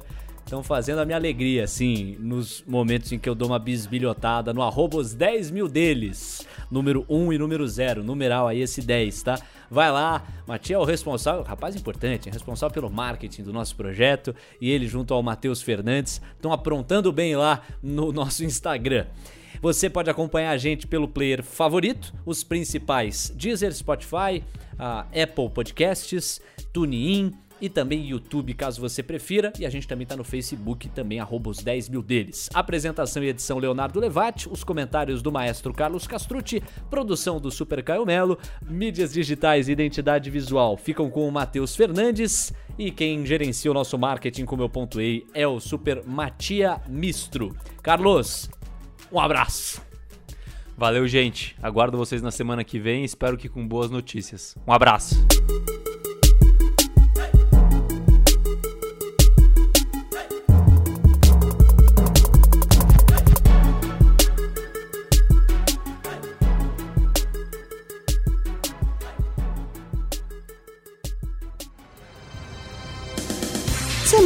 estão 0.52 0.62
fazendo 0.62 0.98
a 0.98 1.06
minha 1.06 1.16
alegria, 1.16 1.64
assim, 1.64 2.14
nos 2.20 2.62
momentos 2.66 3.10
em 3.10 3.18
que 3.18 3.26
eu 3.26 3.34
dou 3.34 3.48
uma 3.48 3.58
bisbilhotada 3.58 4.52
no 4.52 4.60
arroba 4.60 4.98
os 4.98 5.14
10 5.14 5.50
mil 5.50 5.66
deles. 5.66 6.46
Número 6.70 7.06
1 7.08 7.32
e 7.32 7.38
número 7.38 7.66
0, 7.66 8.04
numeral 8.04 8.46
aí 8.46 8.60
esse 8.60 8.82
10, 8.82 9.22
tá? 9.22 9.40
Vai 9.70 9.90
lá, 9.90 10.22
Matias 10.46 10.78
é 10.78 10.78
o 10.78 10.84
responsável, 10.84 11.42
rapaz 11.42 11.74
importante, 11.74 12.28
responsável 12.28 12.74
pelo 12.74 12.90
marketing 12.90 13.44
do 13.44 13.52
nosso 13.52 13.74
projeto 13.74 14.36
e 14.60 14.70
ele 14.70 14.86
junto 14.86 15.14
ao 15.14 15.22
Matheus 15.22 15.62
Fernandes 15.62 16.20
estão 16.34 16.52
aprontando 16.52 17.10
bem 17.10 17.34
lá 17.34 17.62
no 17.82 18.12
nosso 18.12 18.44
Instagram. 18.44 19.06
Você 19.62 19.88
pode 19.88 20.10
acompanhar 20.10 20.50
a 20.50 20.58
gente 20.58 20.86
pelo 20.86 21.08
player 21.08 21.42
favorito, 21.42 22.12
os 22.26 22.44
principais 22.44 23.32
Deezer, 23.34 23.72
Spotify, 23.74 24.44
Apple 24.78 25.48
Podcasts, 25.48 26.42
TuneIn, 26.74 27.32
e 27.62 27.68
também 27.68 28.04
YouTube, 28.04 28.52
caso 28.54 28.80
você 28.80 29.04
prefira. 29.04 29.52
E 29.58 29.64
a 29.64 29.70
gente 29.70 29.86
também 29.86 30.04
tá 30.04 30.16
no 30.16 30.24
Facebook, 30.24 30.88
também 30.88 31.20
arroba 31.20 31.48
os 31.48 31.58
10 31.58 31.88
mil 31.88 32.02
deles. 32.02 32.50
Apresentação 32.52 33.22
e 33.22 33.28
edição 33.28 33.58
Leonardo 33.58 34.00
Levati, 34.00 34.48
os 34.50 34.64
comentários 34.64 35.22
do 35.22 35.30
maestro 35.30 35.72
Carlos 35.72 36.06
Castrucci, 36.06 36.60
produção 36.90 37.40
do 37.40 37.52
Super 37.52 37.82
Caio 37.84 38.04
Melo, 38.04 38.36
mídias 38.68 39.12
digitais 39.12 39.68
e 39.68 39.72
identidade 39.72 40.28
visual 40.28 40.76
ficam 40.76 41.08
com 41.08 41.28
o 41.28 41.30
Matheus 41.32 41.76
Fernandes 41.76 42.52
e 42.76 42.90
quem 42.90 43.24
gerencia 43.24 43.70
o 43.70 43.74
nosso 43.74 43.96
marketing, 43.96 44.44
como 44.44 44.62
eu 44.62 44.68
pontuei, 44.68 45.24
é 45.32 45.46
o 45.46 45.60
Super 45.60 46.02
Matia 46.04 46.80
Mistro. 46.88 47.56
Carlos, 47.80 48.50
um 49.12 49.20
abraço! 49.20 49.80
Valeu, 50.76 51.06
gente. 51.06 51.54
Aguardo 51.62 51.96
vocês 51.96 52.22
na 52.22 52.32
semana 52.32 52.64
que 52.64 52.80
vem. 52.80 53.04
Espero 53.04 53.36
que 53.36 53.48
com 53.48 53.64
boas 53.64 53.88
notícias. 53.88 54.56
Um 54.66 54.72
abraço. 54.72 55.14